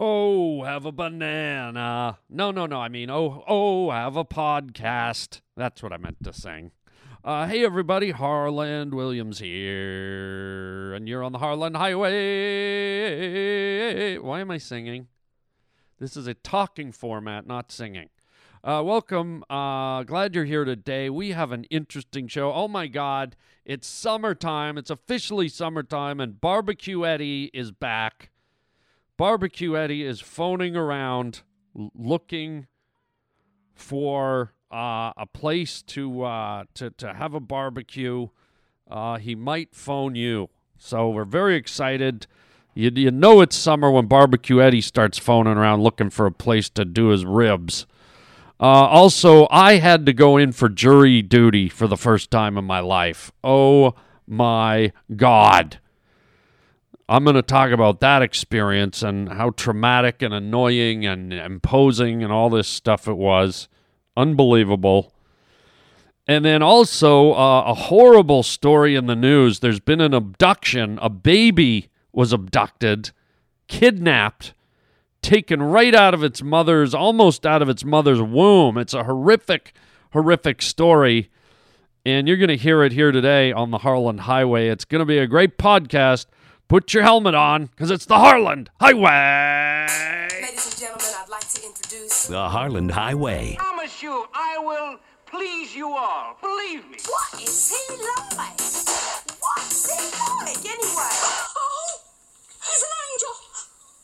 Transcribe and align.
Oh, 0.00 0.64
have 0.64 0.84
a 0.86 0.92
banana. 0.92 2.18
No, 2.28 2.50
no, 2.50 2.66
no. 2.66 2.80
I 2.80 2.88
mean, 2.88 3.10
oh, 3.10 3.44
oh, 3.46 3.92
have 3.92 4.16
a 4.16 4.24
podcast. 4.24 5.40
That's 5.56 5.84
what 5.84 5.92
I 5.92 5.98
meant 5.98 6.24
to 6.24 6.32
sing. 6.32 6.72
Uh, 7.22 7.46
hey, 7.46 7.64
everybody. 7.64 8.10
Harland 8.10 8.92
Williams 8.92 9.38
here. 9.38 10.92
And 10.94 11.08
you're 11.08 11.22
on 11.22 11.30
the 11.30 11.38
Harland 11.38 11.76
Highway. 11.76 12.10
Why 14.18 14.40
am 14.40 14.50
I 14.50 14.58
singing? 14.58 15.06
This 16.00 16.16
is 16.16 16.26
a 16.26 16.34
talking 16.34 16.90
format, 16.90 17.46
not 17.46 17.70
singing. 17.70 18.08
Uh, 18.64 18.82
welcome. 18.84 19.44
Uh, 19.48 20.02
glad 20.02 20.34
you're 20.34 20.44
here 20.44 20.64
today. 20.64 21.08
We 21.08 21.30
have 21.30 21.52
an 21.52 21.64
interesting 21.64 22.26
show. 22.26 22.52
Oh 22.52 22.66
my 22.66 22.88
God, 22.88 23.36
it's 23.64 23.86
summertime. 23.86 24.76
It's 24.76 24.90
officially 24.90 25.48
summertime, 25.48 26.18
and 26.18 26.40
Barbecue 26.40 27.04
Eddie 27.04 27.50
is 27.54 27.70
back. 27.70 28.30
Barbecue 29.16 29.76
Eddie 29.76 30.02
is 30.02 30.20
phoning 30.20 30.74
around 30.74 31.42
looking 31.94 32.66
for 33.74 34.52
uh, 34.72 35.12
a 35.16 35.26
place 35.32 35.82
to, 35.82 36.24
uh, 36.24 36.64
to 36.74 36.90
to 36.90 37.14
have 37.14 37.34
a 37.34 37.40
barbecue. 37.40 38.28
Uh, 38.90 39.18
he 39.18 39.34
might 39.34 39.74
phone 39.74 40.14
you, 40.16 40.48
so 40.78 41.08
we're 41.10 41.24
very 41.24 41.54
excited. 41.54 42.26
You, 42.74 42.90
you 42.94 43.10
know 43.12 43.40
it's 43.40 43.56
summer 43.56 43.90
when 43.90 44.06
Barbecue 44.06 44.60
Eddie 44.60 44.80
starts 44.80 45.16
phoning 45.16 45.56
around 45.56 45.82
looking 45.82 46.10
for 46.10 46.26
a 46.26 46.32
place 46.32 46.68
to 46.70 46.84
do 46.84 47.08
his 47.08 47.24
ribs. 47.24 47.86
Uh, 48.58 48.86
also, 48.86 49.46
I 49.50 49.76
had 49.76 50.06
to 50.06 50.12
go 50.12 50.36
in 50.36 50.52
for 50.52 50.68
jury 50.68 51.22
duty 51.22 51.68
for 51.68 51.86
the 51.86 51.96
first 51.96 52.30
time 52.30 52.58
in 52.58 52.64
my 52.64 52.80
life. 52.80 53.30
Oh 53.44 53.94
my 54.26 54.92
God. 55.14 55.78
I'm 57.08 57.24
going 57.24 57.36
to 57.36 57.42
talk 57.42 57.70
about 57.70 58.00
that 58.00 58.22
experience 58.22 59.02
and 59.02 59.28
how 59.28 59.50
traumatic 59.50 60.22
and 60.22 60.32
annoying 60.32 61.04
and 61.04 61.32
imposing 61.32 62.22
and 62.22 62.32
all 62.32 62.48
this 62.48 62.68
stuff 62.68 63.06
it 63.06 63.16
was. 63.16 63.68
Unbelievable. 64.16 65.12
And 66.26 66.44
then 66.44 66.62
also 66.62 67.34
uh, 67.34 67.64
a 67.66 67.74
horrible 67.74 68.42
story 68.42 68.94
in 68.94 69.06
the 69.06 69.16
news. 69.16 69.60
There's 69.60 69.80
been 69.80 70.00
an 70.00 70.14
abduction. 70.14 70.98
A 71.02 71.10
baby 71.10 71.90
was 72.12 72.32
abducted, 72.32 73.10
kidnapped, 73.68 74.54
taken 75.20 75.62
right 75.62 75.94
out 75.94 76.14
of 76.14 76.24
its 76.24 76.42
mother's, 76.42 76.94
almost 76.94 77.44
out 77.44 77.60
of 77.60 77.68
its 77.68 77.84
mother's 77.84 78.22
womb. 78.22 78.78
It's 78.78 78.94
a 78.94 79.04
horrific, 79.04 79.74
horrific 80.12 80.62
story. 80.62 81.30
And 82.06 82.26
you're 82.26 82.38
going 82.38 82.48
to 82.48 82.56
hear 82.56 82.82
it 82.82 82.92
here 82.92 83.12
today 83.12 83.52
on 83.52 83.70
the 83.70 83.78
Harland 83.78 84.20
Highway. 84.20 84.68
It's 84.68 84.86
going 84.86 85.00
to 85.00 85.06
be 85.06 85.18
a 85.18 85.26
great 85.26 85.58
podcast. 85.58 86.26
Put 86.68 86.94
your 86.94 87.02
helmet 87.02 87.34
on 87.34 87.66
because 87.66 87.90
it's 87.90 88.06
the 88.06 88.18
Harland 88.18 88.70
Highway. 88.80 89.86
Ladies 90.32 90.66
and 90.66 90.80
gentlemen, 90.80 91.06
I'd 91.20 91.28
like 91.28 91.46
to 91.50 91.62
introduce. 91.66 92.26
The 92.26 92.48
Harland 92.48 92.90
Highway. 92.90 93.56
promise 93.58 94.02
you, 94.02 94.24
I 94.32 94.56
will 94.58 94.98
please 95.26 95.76
you 95.76 95.90
all. 95.90 96.38
Believe 96.40 96.88
me. 96.90 96.96
What 97.06 97.42
is 97.42 97.70
he 97.70 97.96
like? 98.38 98.58
What's 99.44 99.92
he 99.92 100.00
like 100.40 100.64
anyway? 100.64 101.14
Oh, 101.54 102.00
he's 102.64 102.82
an 102.82 102.94
angel. 103.12 103.34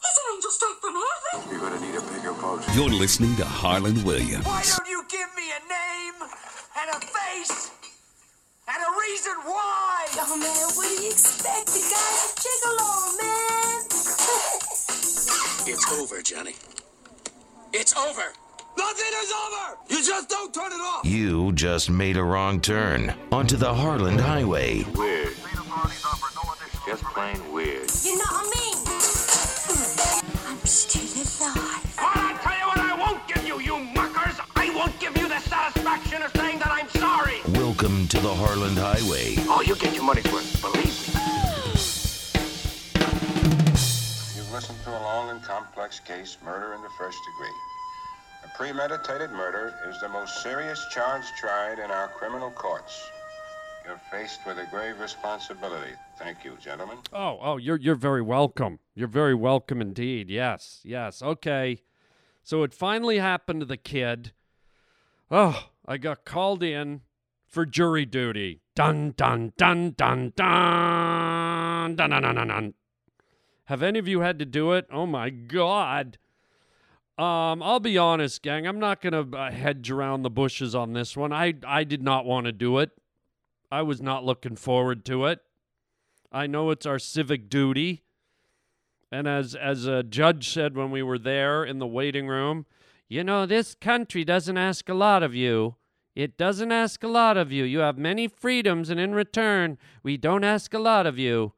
He's 0.03 0.19
an 0.21 0.35
angel 0.35 0.51
straight 0.51 0.81
from 0.83 0.95
heaven. 1.01 1.51
You're 1.51 1.61
gonna 1.61 1.81
need 1.81 1.97
a 1.97 2.03
bigger 2.13 2.33
boat. 2.35 2.63
You're 2.75 2.91
listening 2.91 3.37
to 3.37 3.45
Harland 3.47 4.05
Williams. 4.05 4.45
Why 4.45 4.63
don't 4.63 4.87
you 4.89 5.03
give 5.09 5.29
me 5.35 5.49
a 5.51 5.61
name 5.67 6.29
and 6.77 6.91
a 6.95 7.01
face 7.07 7.71
and 8.73 8.83
a 8.83 8.91
reason 9.01 9.33
why? 9.45 10.07
Oh 10.19 10.37
man, 10.37 10.69
what 10.77 10.89
do 10.89 11.03
you 11.03 11.11
expect? 11.11 11.67
The 11.67 11.81
guy's 11.81 12.23
a 12.27 12.35
gigolo, 12.43 12.91
man. 13.23 13.81
It's 15.73 15.93
over, 15.93 16.21
Johnny. 16.23 16.55
It's 17.73 17.97
over. 17.97 18.33
Nothing 18.77 19.13
is 19.23 19.33
over. 19.33 19.77
You 19.89 20.03
just 20.03 20.29
don't 20.29 20.53
turn 20.53 20.73
it 20.73 20.81
off. 20.81 21.05
You 21.05 21.53
just 21.53 21.91
made 21.91 22.17
a 22.17 22.25
wrong 22.25 22.61
turn 22.61 23.15
onto 23.31 23.57
the 23.57 23.73
Harland 23.73 24.21
Highway. 24.21 24.85
Weird. 24.95 25.35
Just 26.87 27.05
plain 27.05 27.53
weird. 27.53 27.89
you 28.03 28.17
know 28.17 28.25
what 28.31 28.47
I 28.47 28.55
mean? 28.57 28.77
Hmm. 29.69 30.51
I'm 30.51 30.59
still 30.65 31.47
alive. 31.47 31.80
Welcome 37.81 38.09
to 38.09 38.21
the 38.21 38.35
Harland 38.35 38.77
Highway. 38.77 39.37
Oh, 39.49 39.63
you 39.63 39.75
get 39.75 39.95
your 39.95 40.05
money's 40.05 40.31
worth. 40.31 40.61
Believe 40.61 40.85
me. 40.85 41.21
You've 44.37 44.53
listened 44.53 44.79
to 44.85 44.91
a 44.91 45.01
long 45.01 45.31
and 45.31 45.43
complex 45.43 45.99
case, 45.99 46.37
murder 46.45 46.75
in 46.75 46.83
the 46.83 46.91
first 46.99 47.17
degree. 47.25 47.55
A 48.45 48.49
premeditated 48.55 49.31
murder 49.31 49.75
is 49.89 49.99
the 49.99 50.11
most 50.11 50.43
serious 50.43 50.85
charge 50.91 51.23
tried 51.39 51.79
in 51.79 51.91
our 51.91 52.09
criminal 52.09 52.51
courts. 52.51 53.11
You're 53.87 53.99
faced 54.11 54.41
with 54.47 54.59
a 54.59 54.67
grave 54.71 55.01
responsibility. 55.01 55.95
Thank 56.19 56.45
you, 56.45 56.59
gentlemen. 56.63 56.99
Oh, 57.15 57.39
oh, 57.41 57.57
you're 57.57 57.79
you're 57.79 57.95
very 57.95 58.21
welcome. 58.21 58.81
You're 58.95 59.09
very 59.09 59.35
welcome 59.35 59.81
indeed. 59.81 60.29
Yes, 60.29 60.83
yes. 60.85 61.23
Okay. 61.23 61.81
So 62.43 62.63
it 62.63 62.75
finally 62.75 63.21
happened 63.21 63.61
to 63.61 63.67
the 63.67 63.79
kid. 63.79 64.33
Oh, 65.31 65.71
I 65.87 65.97
got 65.97 66.27
called 66.27 66.63
in 66.63 67.01
for 67.51 67.67
jury 67.67 68.07
duty. 68.07 68.61
Dun 68.75 69.13
dun 69.17 69.53
dun 69.59 69.91
dun 69.91 70.33
dun 70.37 71.97
dun 71.97 72.11
dun 72.11 72.23
dun 72.23 72.35
dun. 72.35 72.49
dun. 72.49 72.75
Have 73.65 73.83
any 73.83 73.99
of 73.99 74.09
you 74.09 74.21
had 74.21 74.39
to 74.39 74.47
do 74.47 74.73
it? 74.73 74.87
Oh 74.91 75.07
my 75.07 75.31
god. 75.31 76.19
Um, 77.19 77.63
I'll 77.63 77.81
be 77.81 77.99
honest, 77.99 78.43
gang. 78.43 78.67
I'm 78.67 78.79
not 78.79 79.03
gonna 79.03 79.29
uh, 79.37 79.51
hedge 79.51 79.91
around 79.91 80.23
the 80.23 80.31
bushes 80.31 80.75
on 80.75 80.95
this 80.95 81.17
one. 81.17 81.33
I 81.33 81.55
I 81.67 81.85
did 81.85 82.03
not 82.03 82.25
want 82.25 82.47
to 82.47 82.53
do 82.53 82.79
it. 82.79 82.91
I 83.71 83.83
was 83.83 84.01
not 84.01 84.25
looking 84.25 84.57
forward 84.57 85.05
to 85.07 85.27
it. 85.27 85.41
I 86.33 86.47
know 86.47 86.71
it's 86.71 86.87
our 86.87 86.99
civic 86.99 87.51
duty. 87.51 88.05
And 89.13 89.27
as 89.27 89.55
as 89.55 89.87
a 89.87 90.03
judge 90.03 90.49
said 90.49 90.77
when 90.77 90.91
we 90.91 91.03
were 91.03 91.19
there 91.19 91.65
in 91.65 91.79
the 91.79 91.87
waiting 91.87 92.29
room, 92.29 92.65
you 93.09 93.25
know, 93.25 93.45
this 93.45 93.75
country 93.75 94.25
doesn't 94.25 94.57
ask 94.57 94.89
a 94.89 94.95
lot 94.95 95.23
of 95.23 95.35
you. 95.35 95.75
It 96.15 96.37
doesn't 96.37 96.73
ask 96.73 97.03
a 97.05 97.09
lot 97.09 97.37
of 97.37 97.53
you. 97.53 97.65
You 97.65 97.81
have 97.81 97.97
many 97.97 98.27
freedoms, 98.27 98.91
and 98.91 98.99
in 98.99 99.15
return, 99.15 99.79
we 100.03 100.17
don't 100.17 100.45
ask 100.45 100.75
a 100.75 100.79
lot 100.79 101.07
of 101.07 101.19
you. 101.19 101.53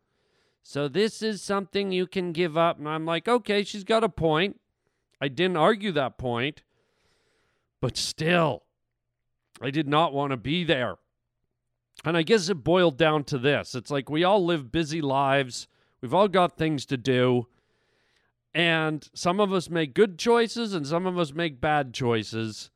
So 0.62 0.88
this 0.88 1.22
is 1.22 1.42
something 1.42 1.90
you 1.90 2.06
can 2.06 2.32
give 2.32 2.56
up. 2.56 2.78
And 2.78 2.88
I'm 2.88 3.04
like, 3.04 3.26
okay, 3.26 3.64
she's 3.64 3.84
got 3.84 4.04
a 4.04 4.08
point. 4.08 4.60
I 5.20 5.28
didn't 5.28 5.56
argue 5.56 5.92
that 5.92 6.18
point. 6.18 6.62
But 7.80 7.96
still, 7.96 8.62
I 9.60 9.70
did 9.70 9.88
not 9.88 10.12
want 10.12 10.30
to 10.30 10.36
be 10.36 10.64
there. 10.64 10.96
And 12.04 12.16
I 12.16 12.22
guess 12.22 12.48
it 12.48 12.64
boiled 12.64 12.96
down 12.96 13.24
to 13.24 13.38
this 13.38 13.74
it's 13.74 13.90
like 13.90 14.08
we 14.08 14.24
all 14.24 14.44
live 14.44 14.72
busy 14.72 15.00
lives, 15.00 15.68
we've 16.00 16.14
all 16.14 16.28
got 16.28 16.56
things 16.56 16.86
to 16.86 16.96
do. 16.96 17.46
And 18.54 19.08
some 19.14 19.40
of 19.40 19.52
us 19.52 19.70
make 19.70 19.94
good 19.94 20.18
choices 20.18 20.74
and 20.74 20.86
some 20.86 21.06
of 21.06 21.18
us 21.18 21.32
make 21.32 21.60
bad 21.60 21.94
choices. 21.94 22.70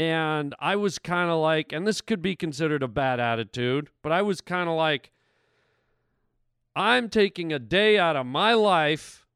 And 0.00 0.54
I 0.58 0.76
was 0.76 0.98
kind 0.98 1.30
of 1.30 1.40
like, 1.40 1.72
and 1.74 1.86
this 1.86 2.00
could 2.00 2.22
be 2.22 2.34
considered 2.34 2.82
a 2.82 2.88
bad 2.88 3.20
attitude, 3.20 3.90
but 4.00 4.12
I 4.12 4.22
was 4.22 4.40
kind 4.40 4.66
of 4.66 4.74
like, 4.74 5.10
I'm 6.74 7.10
taking 7.10 7.52
a 7.52 7.58
day 7.58 7.98
out 7.98 8.16
of 8.16 8.24
my 8.24 8.54
life 8.54 9.26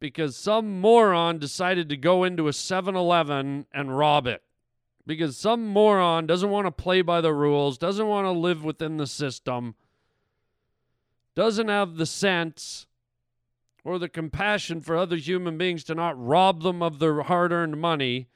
because 0.00 0.34
some 0.34 0.80
moron 0.80 1.38
decided 1.38 1.88
to 1.90 1.96
go 1.96 2.24
into 2.24 2.48
a 2.48 2.52
7 2.52 2.96
Eleven 2.96 3.66
and 3.72 3.96
rob 3.96 4.26
it 4.26 4.42
because 5.06 5.38
some 5.38 5.64
moron 5.64 6.26
doesn't 6.26 6.50
want 6.50 6.66
to 6.66 6.72
play 6.72 7.00
by 7.00 7.20
the 7.20 7.32
rules, 7.32 7.78
doesn't 7.78 8.08
want 8.08 8.24
to 8.24 8.32
live 8.32 8.64
within 8.64 8.96
the 8.96 9.06
system, 9.06 9.76
doesn't 11.36 11.68
have 11.68 11.94
the 11.94 12.06
sense 12.06 12.88
or 13.84 14.00
the 14.00 14.08
compassion 14.08 14.80
for 14.80 14.96
other 14.96 15.14
human 15.14 15.56
beings 15.56 15.84
to 15.84 15.94
not 15.94 16.20
rob 16.20 16.64
them 16.64 16.82
of 16.82 16.98
their 16.98 17.22
hard 17.22 17.52
earned 17.52 17.80
money. 17.80 18.26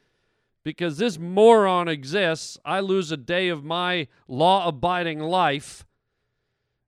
Because 0.64 0.98
this 0.98 1.18
moron 1.18 1.88
exists, 1.88 2.56
I 2.64 2.80
lose 2.80 3.10
a 3.10 3.16
day 3.16 3.48
of 3.48 3.64
my 3.64 4.06
law 4.28 4.68
abiding 4.68 5.18
life, 5.18 5.84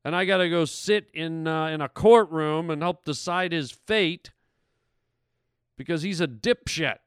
and 0.04 0.14
I 0.14 0.24
got 0.24 0.38
to 0.38 0.48
go 0.48 0.64
sit 0.64 1.08
in, 1.12 1.48
uh, 1.48 1.66
in 1.66 1.80
a 1.80 1.88
courtroom 1.88 2.70
and 2.70 2.82
help 2.82 3.04
decide 3.04 3.52
his 3.52 3.72
fate 3.72 4.30
because 5.76 6.02
he's 6.02 6.20
a 6.20 6.28
dipshit. 6.28 6.98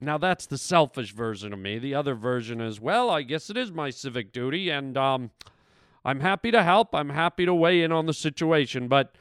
Now 0.00 0.18
that's 0.18 0.46
the 0.46 0.58
selfish 0.58 1.12
version 1.12 1.52
of 1.52 1.58
me. 1.58 1.78
The 1.78 1.94
other 1.94 2.14
version 2.14 2.60
is, 2.60 2.80
well, 2.80 3.10
I 3.10 3.22
guess 3.22 3.48
it 3.48 3.56
is 3.56 3.72
my 3.72 3.90
civic 3.90 4.32
duty, 4.32 4.70
and 4.70 4.96
um, 4.96 5.30
I'm 6.04 6.20
happy 6.20 6.50
to 6.50 6.62
help. 6.62 6.94
I'm 6.94 7.10
happy 7.10 7.46
to 7.46 7.54
weigh 7.54 7.82
in 7.82 7.90
on 7.90 8.06
the 8.06 8.12
situation, 8.12 8.88
but 8.88 9.16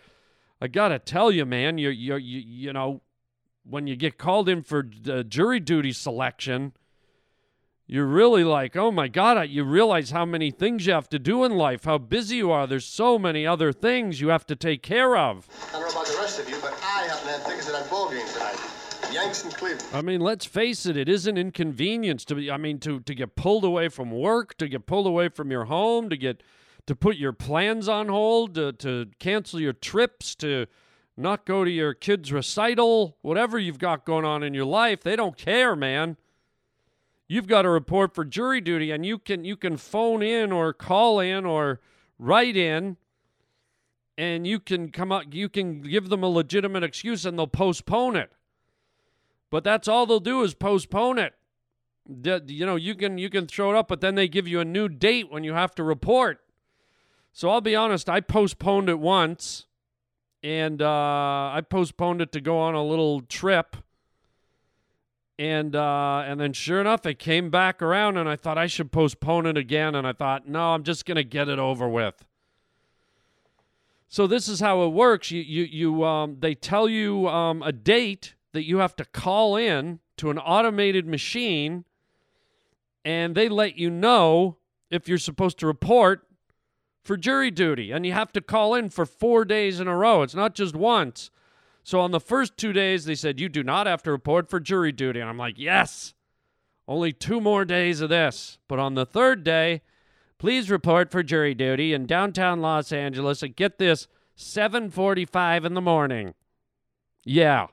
I 0.60 0.68
gotta 0.68 1.00
tell 1.00 1.32
you, 1.32 1.46
man, 1.46 1.78
you 1.78 1.90
you 1.90 2.16
you 2.16 2.40
you 2.40 2.74
know, 2.74 3.02
when 3.68 3.88
you 3.88 3.96
get 3.96 4.18
called 4.18 4.50
in 4.50 4.62
for 4.62 4.90
uh, 5.10 5.24
jury 5.24 5.60
duty 5.60 5.92
selection, 5.92 6.74
you're 7.86 8.06
really 8.06 8.44
like, 8.44 8.76
oh 8.76 8.92
my 8.92 9.08
god, 9.08 9.50
you 9.50 9.64
realize 9.64 10.12
how 10.12 10.26
many 10.26 10.52
things 10.52 10.86
you 10.86 10.94
have 10.94 11.10
to 11.10 11.20
do 11.20 11.44
in 11.44 11.52
life, 11.54 11.84
how 11.84 11.98
busy 11.98 12.38
you 12.38 12.52
are. 12.52 12.66
There's 12.66 12.86
so 12.86 13.20
many 13.20 13.46
other 13.46 13.72
things 13.72 14.22
you 14.22 14.30
have 14.30 14.46
to 14.48 14.56
take 14.56 14.82
care 14.82 15.18
of. 15.18 15.48
I 15.70 15.74
don't 15.74 15.82
know 15.82 15.92
about 15.92 16.08
the 16.08 16.18
rest 16.18 16.40
of 16.40 16.50
you, 16.50 16.58
but 16.62 16.74
I 16.82 17.08
happen 17.08 17.28
to 17.28 17.34
have 17.34 17.46
tickets 17.46 17.66
to 17.68 17.72
that 17.74 17.90
ball 17.90 18.10
game 18.10 18.26
tonight. 18.34 18.58
Yanks 19.12 19.44
and 19.44 19.54
Cleveland. 19.54 19.88
I 19.94 20.02
mean, 20.02 20.22
let's 20.22 20.46
face 20.46 20.86
it, 20.86 20.98
it 20.98 21.08
is 21.08 21.28
an 21.28 21.38
inconvenience 21.38 22.26
to 22.26 22.36
be 22.36 22.50
I 22.50 22.58
mean 22.58 22.80
to 22.80 23.00
to 23.02 23.14
get 23.14 23.36
pulled 23.36 23.64
away 23.64 23.90
from 23.90 24.10
work, 24.12 24.58
to 24.58 24.68
get 24.68 24.88
pulled 24.88 25.06
away 25.06 25.30
from 25.30 25.52
your 25.52 25.66
home, 25.66 26.10
to 26.10 26.18
get 26.18 26.42
to 26.88 26.96
put 26.96 27.16
your 27.18 27.32
plans 27.32 27.88
on 27.88 28.10
hold, 28.10 28.56
to, 28.56 28.74
to 28.74 29.08
cancel 29.20 29.60
your 29.60 29.74
trips, 29.74 30.36
to 30.36 30.66
not 31.16 31.46
go 31.46 31.64
to 31.64 31.72
your 31.72 31.94
kid's 31.94 32.32
recital, 32.32 33.18
whatever 33.22 33.60
you've 33.60 33.80
got 33.80 34.06
going 34.06 34.26
on 34.26 34.44
in 34.44 34.54
your 34.54 34.66
life, 34.66 35.02
they 35.02 35.16
don't 35.16 35.38
care, 35.38 35.76
man. 35.76 36.18
You've 37.28 37.48
got 37.48 37.64
to 37.64 37.70
report 37.70 38.14
for 38.14 38.26
jury 38.26 38.62
duty 38.62 38.92
and 38.92 39.06
you 39.06 39.18
can 39.18 39.46
you 39.46 39.56
can 39.56 39.78
phone 39.78 40.22
in 40.22 40.52
or 40.52 40.74
call 40.74 41.20
in 41.20 41.46
or 41.46 41.80
write 42.20 42.58
in 42.58 42.98
and 44.18 44.46
you 44.46 44.60
can 44.60 44.92
come 44.92 45.12
up 45.12 45.26
you 45.32 45.50
can 45.50 45.82
give 45.82 46.10
them 46.10 46.24
a 46.24 46.30
legitimate 46.30 46.84
excuse 46.84 47.26
and 47.26 47.38
they'll 47.38 47.48
postpone 47.48 48.16
it. 48.16 48.32
But 49.50 49.64
that's 49.64 49.88
all 49.88 50.06
they'll 50.06 50.20
do 50.20 50.44
is 50.44 50.54
postpone 50.54 51.20
it. 51.20 51.34
You 52.48 52.66
know, 52.66 52.76
you 52.76 52.96
can 52.96 53.18
you 53.18 53.30
can 53.30 53.48
throw 53.48 53.72
it 53.72 53.78
up, 53.78 53.88
but 53.88 54.02
then 54.02 54.16
they 54.16 54.28
give 54.28 54.48
you 54.48 54.60
a 54.60 54.66
new 54.66 54.90
date 54.90 55.32
when 55.32 55.44
you 55.44 55.54
have 55.54 55.74
to 55.76 55.84
report. 55.84 56.40
So 57.32 57.50
I'll 57.50 57.62
be 57.62 57.76
honest, 57.76 58.10
I 58.10 58.20
postponed 58.22 58.90
it 58.90 59.00
once, 59.00 59.66
and 60.44 60.82
uh, 60.82 61.52
I 61.54 61.62
postponed 61.68 62.22
it 62.22 62.34
to 62.34 62.42
go 62.42 62.60
on 62.60 62.76
a 62.76 62.84
little 62.84 63.22
trip. 63.22 63.78
And 65.40 65.76
uh, 65.76 66.24
and 66.28 66.40
then 66.40 66.54
sure 66.54 66.80
enough, 66.80 67.08
it 67.08 67.18
came 67.18 67.50
back 67.50 67.82
around, 67.82 68.18
and 68.18 68.30
I 68.30 68.36
thought 68.36 68.60
I 68.60 68.68
should 68.68 68.92
postpone 68.92 69.48
it 69.48 69.58
again, 69.58 69.96
and 69.96 70.06
I 70.06 70.14
thought, 70.14 70.48
no, 70.48 70.74
I'm 70.74 70.84
just 70.84 71.06
gonna 71.08 71.24
get 71.24 71.50
it 71.50 71.58
over 71.58 71.90
with. 71.90 72.24
So 74.10 74.28
this 74.28 74.48
is 74.48 74.60
how 74.60 74.84
it 74.84 74.90
works. 74.90 75.32
You 75.32 75.42
you 75.42 75.64
you 75.64 76.04
um, 76.04 76.38
they 76.40 76.54
tell 76.54 76.88
you 76.88 77.28
um, 77.28 77.64
a 77.64 77.72
date 77.72 78.36
that 78.52 78.64
you 78.64 78.78
have 78.78 78.96
to 78.98 79.06
call 79.06 79.56
in 79.56 80.00
to 80.18 80.30
an 80.30 80.38
automated 80.38 81.08
machine, 81.08 81.84
and 83.04 83.34
they 83.34 83.50
let 83.50 83.76
you 83.76 83.90
know 83.90 84.58
if 84.92 85.10
you're 85.10 85.18
supposed 85.18 85.58
to 85.60 85.66
report 85.66 86.28
for 87.04 87.18
jury 87.18 87.52
duty, 87.52 87.92
and 87.92 88.06
you 88.06 88.14
have 88.14 88.32
to 88.34 88.42
call 88.42 88.74
in 88.74 88.90
for 88.90 89.06
four 89.06 89.46
days 89.46 89.80
in 89.80 89.88
a 89.88 89.96
row. 89.96 90.22
It's 90.22 90.36
not 90.36 90.56
just 90.56 90.76
once. 90.76 91.30
So 91.84 92.00
on 92.00 92.12
the 92.12 92.20
first 92.20 92.56
two 92.56 92.72
days, 92.72 93.06
they 93.06 93.16
said 93.16 93.40
you 93.40 93.50
do 93.50 93.62
not 93.64 93.88
have 93.88 94.02
to 94.04 94.12
report 94.12 94.50
for 94.50 94.60
jury 94.60 94.94
duty, 94.94 95.20
and 95.20 95.30
I'm 95.30 95.38
like, 95.38 95.60
yes, 95.60 96.14
only 96.88 97.12
two 97.12 97.42
more 97.42 97.66
days 97.66 98.00
of 98.00 98.10
this. 98.10 98.58
But 98.68 98.80
on 98.80 98.96
the 98.96 99.06
third 99.06 99.44
day, 99.44 99.82
please 100.38 100.72
report 100.72 101.12
for 101.12 101.24
jury 101.24 101.54
duty 101.54 101.94
in 101.94 102.06
downtown 102.06 102.62
Los 102.62 102.92
Angeles. 102.92 103.44
And 103.44 103.56
get 103.56 103.80
this, 103.80 104.08
7:45 104.38 105.66
in 105.66 105.74
the 105.74 105.82
morning. 105.82 106.34
Yeah, 107.26 107.68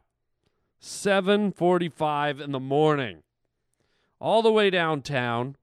7:45 0.81 2.41
in 2.41 2.53
the 2.53 2.61
morning, 2.61 3.23
all 4.21 4.43
the 4.43 4.53
way 4.53 4.71
downtown 4.71 5.57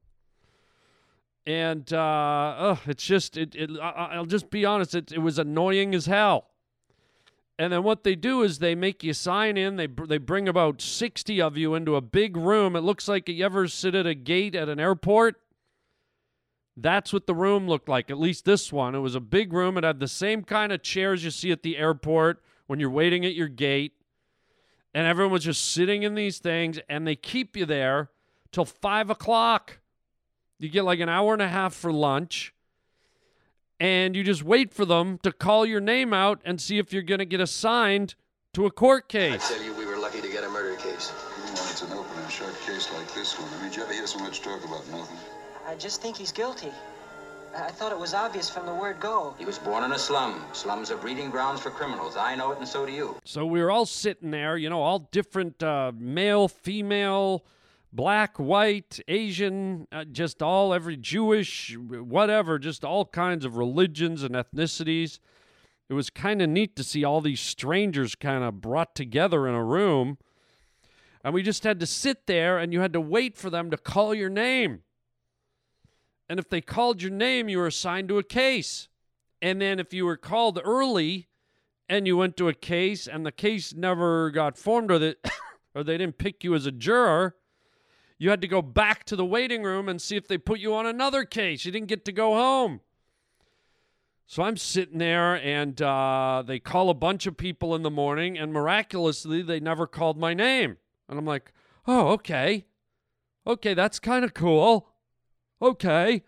and 1.48 1.94
uh, 1.94 2.56
ugh, 2.58 2.80
it's 2.88 3.06
just 3.06 3.38
it, 3.38 3.56
it 3.56 3.72
I, 3.82 4.10
I'll 4.12 4.26
just 4.26 4.50
be 4.50 4.66
honest 4.66 4.94
it, 4.94 5.14
it 5.14 5.20
was 5.20 5.40
annoying 5.40 5.96
as 5.96 6.06
hell. 6.06 6.50
And 7.58 7.74
then 7.74 7.82
what 7.82 8.04
they 8.04 8.14
do 8.14 8.44
is 8.44 8.60
they 8.60 8.76
make 8.76 9.02
you 9.02 9.14
sign 9.14 9.56
in 9.58 9.78
they 9.78 9.88
they 9.88 10.18
bring 10.18 10.50
about 10.50 10.82
60 10.82 11.42
of 11.42 11.58
you 11.58 11.74
into 11.74 11.96
a 11.96 12.02
big 12.02 12.36
room. 12.36 12.76
It 12.76 12.82
looks 12.82 13.08
like 13.08 13.30
you 13.30 13.46
ever 13.46 13.68
sit 13.70 13.96
at 13.96 14.06
a 14.06 14.14
gate 14.14 14.56
at 14.56 14.68
an 14.68 14.80
airport? 14.80 15.38
That's 16.76 17.14
what 17.14 17.26
the 17.26 17.34
room 17.34 17.66
looked 17.68 17.90
like 17.90 18.12
at 18.12 18.20
least 18.20 18.44
this 18.44 18.72
one. 18.72 18.94
It 18.94 19.00
was 19.00 19.16
a 19.16 19.22
big 19.22 19.54
room. 19.54 19.78
It 19.78 19.86
had 19.86 20.02
the 20.02 20.08
same 20.08 20.44
kind 20.44 20.74
of 20.74 20.84
chairs 20.84 21.24
you 21.24 21.32
see 21.32 21.52
at 21.52 21.64
the 21.64 21.78
airport 21.78 22.44
when 22.68 22.82
you're 22.82 22.90
waiting 22.90 23.26
at 23.26 23.34
your 23.34 23.48
gate. 23.48 23.94
And 24.94 25.08
everyone 25.08 25.32
was 25.32 25.46
just 25.46 25.72
sitting 25.72 26.04
in 26.04 26.14
these 26.14 26.40
things 26.40 26.78
and 26.90 27.08
they 27.08 27.16
keep 27.16 27.56
you 27.56 27.66
there 27.66 28.10
till 28.52 28.66
five 28.66 29.10
o'clock 29.10 29.80
you 30.60 30.70
get 30.70 30.84
like 30.84 31.00
an 31.00 31.10
hour 31.10 31.34
and 31.34 31.42
a 31.42 31.48
half 31.48 31.74
for 31.74 31.92
lunch, 31.92 32.54
and 33.80 34.16
you 34.16 34.24
just 34.24 34.44
wait 34.44 34.74
for 34.74 34.86
them 34.86 35.20
to 35.24 35.32
call 35.32 35.66
your 35.66 35.82
name 35.82 36.14
out 36.14 36.42
and 36.44 36.60
see 36.60 36.80
if 36.80 36.92
you're 36.92 37.04
going 37.04 37.20
to 37.20 37.26
get 37.26 37.40
assigned 37.40 38.16
to 38.54 38.66
a 38.66 38.72
court 38.72 39.08
case. 39.08 39.52
I 39.52 39.56
tell 39.56 39.64
you, 39.64 39.74
we 39.76 39.86
were 39.86 39.98
lucky 39.98 40.22
to 40.22 40.30
get 40.30 40.44
a 40.44 40.50
murder 40.50 40.76
case. 40.78 41.14
Even 41.38 41.50
when 41.50 41.70
it's 41.70 41.82
an 41.84 41.94
open 41.94 42.18
and 42.20 42.32
shut 42.32 42.60
case 42.66 42.92
like 42.94 43.14
this 43.14 43.40
one, 43.40 43.50
I 43.54 43.62
mean, 43.62 43.70
did 43.70 43.78
you 43.78 43.84
ever 43.84 43.94
hear 43.94 44.08
so 44.08 44.20
much 44.20 44.42
talk 44.42 44.64
about 44.66 44.88
nothing? 44.90 45.18
I 45.68 45.76
just 45.76 46.02
think 46.02 46.18
he's 46.18 46.32
guilty. 46.32 46.72
I 47.56 47.66
I 47.66 47.72
thought 47.72 47.92
it 47.92 47.98
was 47.98 48.14
obvious 48.14 48.50
from 48.50 48.66
the 48.66 48.74
word 48.74 49.00
go. 49.00 49.36
He 49.38 49.46
was 49.46 49.58
born 49.58 49.84
in 49.84 49.92
a 49.92 50.00
slum. 50.00 50.44
Slums 50.54 50.92
are 50.92 50.98
breeding 50.98 51.30
grounds 51.30 51.60
for 51.60 51.70
criminals. 51.70 52.16
I 52.16 52.36
know 52.36 52.52
it, 52.52 52.60
and 52.60 52.68
so 52.68 52.86
do 52.86 52.92
you. 52.92 53.16
So 53.26 53.46
we 53.46 53.62
were 53.62 53.72
all 53.72 53.86
sitting 53.86 54.32
there, 54.32 54.58
you 54.58 54.70
know, 54.70 54.82
all 54.82 55.00
different 55.12 55.62
uh, 55.64 55.92
male, 55.98 56.48
female, 56.48 57.46
black, 57.98 58.38
white, 58.38 59.00
Asian, 59.08 59.88
uh, 59.92 60.06
just 60.06 60.44
all 60.44 60.72
every 60.72 60.96
Jewish, 60.96 61.76
whatever, 61.76 62.60
just 62.60 62.86
all 62.86 63.06
kinds 63.06 63.44
of 63.44 63.58
religions 63.58 64.22
and 64.22 64.36
ethnicities. 64.36 65.20
It 65.90 65.94
was 65.94 66.12
kind 66.12 66.42
of 66.42 66.48
neat 66.48 66.76
to 66.76 66.84
see 66.84 67.04
all 67.04 67.22
these 67.22 67.42
strangers 67.42 68.14
kind 68.14 68.44
of 68.44 68.62
brought 68.62 68.94
together 68.94 69.48
in 69.48 69.56
a 69.56 69.64
room. 69.64 70.20
And 71.24 71.34
we 71.34 71.42
just 71.42 71.64
had 71.64 71.80
to 71.80 71.88
sit 71.88 72.28
there 72.28 72.60
and 72.60 72.72
you 72.72 72.82
had 72.82 72.94
to 72.94 73.02
wait 73.02 73.36
for 73.36 73.50
them 73.50 73.72
to 73.72 73.78
call 73.78 74.14
your 74.14 74.30
name. 74.30 74.84
And 76.30 76.40
if 76.40 76.50
they 76.50 76.62
called 76.62 77.02
your 77.02 77.12
name, 77.12 77.50
you 77.50 77.58
were 77.58 77.68
assigned 77.68 78.10
to 78.10 78.20
a 78.20 78.24
case. 78.24 78.90
And 79.42 79.60
then 79.60 79.80
if 79.80 79.92
you 79.92 80.06
were 80.06 80.18
called 80.18 80.62
early 80.64 81.30
and 81.90 82.06
you 82.06 82.16
went 82.16 82.38
to 82.38 82.48
a 82.48 82.54
case 82.54 83.08
and 83.08 83.26
the 83.26 83.32
case 83.32 83.74
never 83.74 84.30
got 84.30 84.56
formed 84.56 84.92
or, 84.92 85.00
that, 85.00 85.18
or 85.74 85.84
they 85.84 85.98
didn't 85.98 86.20
pick 86.20 86.44
you 86.44 86.54
as 86.54 86.68
a 86.68 86.72
juror, 86.72 87.36
you 88.18 88.30
had 88.30 88.42
to 88.42 88.48
go 88.48 88.62
back 88.62 89.04
to 89.06 89.16
the 89.16 89.26
waiting 89.26 89.64
room 89.64 89.88
and 89.88 90.02
see 90.02 90.16
if 90.16 90.28
they 90.28 90.38
put 90.38 90.60
you 90.60 90.74
on 90.74 90.86
another 90.86 91.24
case. 91.24 91.66
You 91.66 91.72
didn't 91.72 91.88
get 91.88 92.06
to 92.06 92.12
go 92.12 92.34
home. 92.34 92.82
So 94.26 94.44
I'm 94.44 94.58
sitting 94.58 94.98
there, 94.98 95.36
and 95.36 95.82
uh, 95.82 96.44
they 96.46 96.60
call 96.60 96.90
a 96.90 96.94
bunch 96.94 97.28
of 97.28 97.38
people 97.38 97.74
in 97.76 97.84
the 97.84 97.92
morning, 97.92 98.38
and 98.38 98.52
miraculously, 98.52 99.42
they 99.42 99.62
never 99.62 99.88
called 99.88 100.18
my 100.18 100.34
name. 100.34 100.78
And 101.08 101.18
I'm 101.18 101.26
like, 101.26 101.54
oh, 101.88 102.10
okay. 102.10 102.66
Okay, 103.46 103.74
that's 103.74 104.00
kind 104.00 104.26
of 104.26 104.34
cool. 104.34 104.90
Okay. 105.62 106.24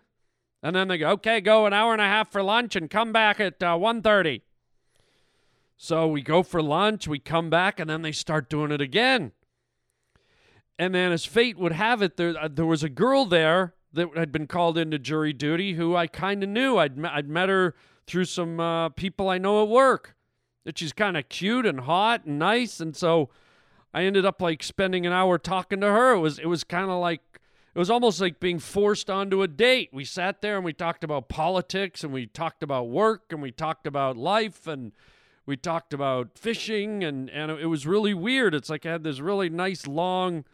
And 0.62 0.74
then 0.74 0.88
they 0.88 0.96
go, 0.96 1.10
okay, 1.10 1.42
go 1.42 1.66
an 1.66 1.74
hour 1.74 1.92
and 1.92 2.00
a 2.00 2.06
half 2.06 2.32
for 2.32 2.42
lunch 2.42 2.74
and 2.74 2.88
come 2.88 3.12
back 3.12 3.38
at 3.38 3.62
uh, 3.62 3.76
1.30. 3.76 4.42
So 5.76 6.08
we 6.08 6.22
go 6.22 6.42
for 6.42 6.62
lunch, 6.62 7.08
we 7.08 7.18
come 7.18 7.50
back, 7.50 7.80
and 7.80 7.88
then 7.88 8.02
they 8.02 8.12
start 8.12 8.48
doing 8.48 8.70
it 8.70 8.80
again. 8.80 9.32
And 10.80 10.94
then, 10.94 11.12
as 11.12 11.26
fate 11.26 11.58
would 11.58 11.72
have 11.72 12.00
it, 12.00 12.16
there 12.16 12.34
uh, 12.40 12.48
there 12.50 12.64
was 12.64 12.82
a 12.82 12.88
girl 12.88 13.26
there 13.26 13.74
that 13.92 14.16
had 14.16 14.32
been 14.32 14.46
called 14.46 14.78
into 14.78 14.98
jury 14.98 15.34
duty 15.34 15.74
who 15.74 15.94
I 15.94 16.06
kind 16.06 16.42
of 16.42 16.48
knew. 16.48 16.78
I'd 16.78 16.96
me- 16.96 17.10
I'd 17.12 17.28
met 17.28 17.50
her 17.50 17.74
through 18.06 18.24
some 18.24 18.58
uh, 18.58 18.88
people 18.88 19.28
I 19.28 19.36
know 19.36 19.62
at 19.62 19.68
work. 19.68 20.16
That 20.64 20.78
she's 20.78 20.94
kind 20.94 21.18
of 21.18 21.28
cute 21.28 21.66
and 21.66 21.80
hot 21.80 22.24
and 22.24 22.38
nice, 22.38 22.80
and 22.80 22.96
so 22.96 23.28
I 23.92 24.04
ended 24.04 24.24
up 24.24 24.40
like 24.40 24.62
spending 24.62 25.04
an 25.04 25.12
hour 25.12 25.36
talking 25.36 25.82
to 25.82 25.88
her. 25.88 26.14
It 26.14 26.20
was 26.20 26.38
it 26.38 26.46
was 26.46 26.64
kind 26.64 26.90
of 26.90 26.98
like 26.98 27.20
it 27.74 27.78
was 27.78 27.90
almost 27.90 28.18
like 28.18 28.40
being 28.40 28.58
forced 28.58 29.10
onto 29.10 29.42
a 29.42 29.48
date. 29.48 29.90
We 29.92 30.06
sat 30.06 30.40
there 30.40 30.56
and 30.56 30.64
we 30.64 30.72
talked 30.72 31.04
about 31.04 31.28
politics 31.28 32.02
and 32.02 32.10
we 32.10 32.24
talked 32.24 32.62
about 32.62 32.88
work 32.88 33.24
and 33.32 33.42
we 33.42 33.50
talked 33.50 33.86
about 33.86 34.16
life 34.16 34.66
and 34.66 34.92
we 35.44 35.58
talked 35.58 35.92
about 35.92 36.38
fishing 36.38 37.04
and 37.04 37.28
and 37.28 37.50
it 37.50 37.66
was 37.66 37.86
really 37.86 38.14
weird. 38.14 38.54
It's 38.54 38.70
like 38.70 38.86
I 38.86 38.92
had 38.92 39.04
this 39.04 39.20
really 39.20 39.50
nice 39.50 39.86
long 39.86 40.46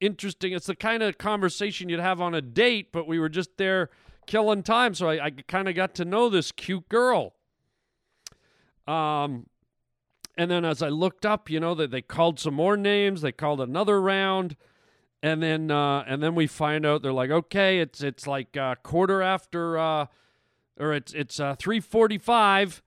interesting. 0.00 0.52
It's 0.52 0.66
the 0.66 0.76
kind 0.76 1.02
of 1.02 1.18
conversation 1.18 1.88
you'd 1.88 2.00
have 2.00 2.20
on 2.20 2.34
a 2.34 2.40
date, 2.40 2.92
but 2.92 3.06
we 3.06 3.18
were 3.18 3.28
just 3.28 3.56
there 3.56 3.90
killing 4.26 4.62
time. 4.62 4.94
So 4.94 5.08
I, 5.08 5.26
I 5.26 5.30
kind 5.30 5.68
of 5.68 5.74
got 5.74 5.94
to 5.96 6.04
know 6.04 6.28
this 6.28 6.52
cute 6.52 6.88
girl. 6.88 7.34
Um, 8.86 9.46
and 10.36 10.50
then 10.50 10.64
as 10.64 10.82
I 10.82 10.88
looked 10.88 11.24
up, 11.24 11.48
you 11.48 11.60
know 11.60 11.74
that 11.74 11.90
they 11.90 12.02
called 12.02 12.40
some 12.40 12.54
more 12.54 12.76
names. 12.76 13.22
They 13.22 13.32
called 13.32 13.60
another 13.60 14.00
round, 14.00 14.56
and 15.22 15.42
then 15.42 15.70
uh, 15.70 16.04
and 16.06 16.22
then 16.22 16.34
we 16.34 16.46
find 16.46 16.84
out 16.84 17.02
they're 17.02 17.12
like, 17.12 17.30
okay, 17.30 17.78
it's 17.78 18.02
it's 18.02 18.26
like 18.26 18.56
uh, 18.56 18.74
quarter 18.82 19.22
after, 19.22 19.78
uh, 19.78 20.06
or 20.78 20.92
it's 20.92 21.12
it's 21.12 21.38
uh, 21.38 21.54
three 21.56 21.80
forty 21.80 22.18
five. 22.18 22.82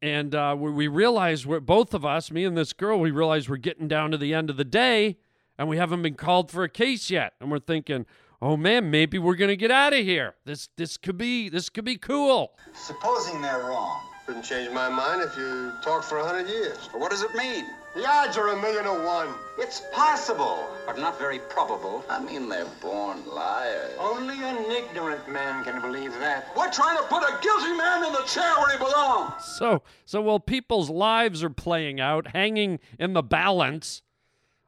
And 0.00 0.32
uh, 0.32 0.54
we, 0.56 0.70
we 0.70 0.86
realize 0.86 1.44
we're 1.44 1.58
both 1.58 1.92
of 1.92 2.04
us, 2.04 2.30
me 2.30 2.44
and 2.44 2.56
this 2.56 2.72
girl, 2.72 3.00
we 3.00 3.10
realize 3.10 3.48
we're 3.48 3.56
getting 3.56 3.88
down 3.88 4.12
to 4.12 4.16
the 4.16 4.32
end 4.32 4.48
of 4.48 4.56
the 4.56 4.64
day, 4.64 5.18
and 5.58 5.68
we 5.68 5.76
haven't 5.76 6.02
been 6.02 6.14
called 6.14 6.50
for 6.50 6.62
a 6.64 6.68
case 6.68 7.10
yet. 7.10 7.34
And 7.40 7.50
we're 7.50 7.58
thinking, 7.58 8.06
oh 8.40 8.56
man, 8.56 8.90
maybe 8.90 9.18
we're 9.18 9.34
gonna 9.34 9.56
get 9.56 9.70
out 9.70 9.92
of 9.92 10.00
here. 10.00 10.34
This 10.44 10.68
this 10.76 10.96
could 10.96 11.18
be 11.18 11.48
this 11.48 11.68
could 11.68 11.84
be 11.84 11.96
cool. 11.96 12.52
Supposing 12.74 13.42
they're 13.42 13.58
wrong, 13.64 14.00
Couldn't 14.26 14.44
change 14.44 14.72
my 14.72 14.88
mind 14.88 15.22
if 15.22 15.36
you 15.36 15.72
talked 15.82 16.04
for 16.04 16.18
a 16.18 16.24
hundred 16.24 16.48
years. 16.48 16.78
What 16.92 17.10
does 17.10 17.22
it 17.22 17.34
mean? 17.34 17.64
The 17.96 18.06
odds 18.06 18.36
are 18.36 18.48
a 18.48 18.60
million 18.60 18.84
to 18.84 18.92
one. 19.04 19.28
It's 19.58 19.82
possible, 19.92 20.68
but 20.86 20.98
not 20.98 21.18
very 21.18 21.38
probable. 21.40 22.04
I 22.08 22.20
mean, 22.22 22.48
they're 22.48 22.66
born 22.80 23.26
liars. 23.26 23.96
Only 23.98 24.36
an 24.44 24.70
ignorant 24.70 25.26
man 25.28 25.64
can 25.64 25.80
believe 25.80 26.12
that. 26.20 26.54
We're 26.56 26.70
trying 26.70 26.98
to 26.98 27.02
put 27.04 27.22
a 27.24 27.38
guilty 27.42 27.72
man 27.72 28.04
in 28.04 28.12
the 28.12 28.22
chair 28.22 28.52
where 28.58 28.70
he 28.70 28.78
belongs. 28.78 29.42
So, 29.58 29.82
so 30.04 30.20
while 30.20 30.38
people's 30.38 30.90
lives 30.90 31.42
are 31.42 31.50
playing 31.50 31.98
out, 31.98 32.28
hanging 32.28 32.78
in 33.00 33.14
the 33.14 33.22
balance, 33.22 34.02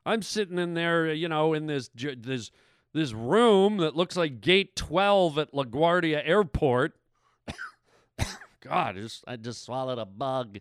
I'm 0.04 0.23
sitting 0.23 0.59
in 0.59 0.75
there, 0.75 1.12
you 1.12 1.28
know, 1.28 1.52
in 1.52 1.66
this 1.66 1.90
this 1.95 2.50
this 2.92 3.12
room 3.12 3.78
that 3.78 3.97
looks 3.97 4.16
like 4.16 4.40
Gate 4.40 4.75
12 4.76 5.38
at 5.38 5.52
LaGuardia 5.52 6.23
Airport. 6.25 6.97
God, 8.19 8.97
I 8.97 9.00
just 9.00 9.25
I 9.26 9.37
just 9.37 9.64
swallowed 9.64 9.99
a 9.99 10.07
bug. 10.07 10.59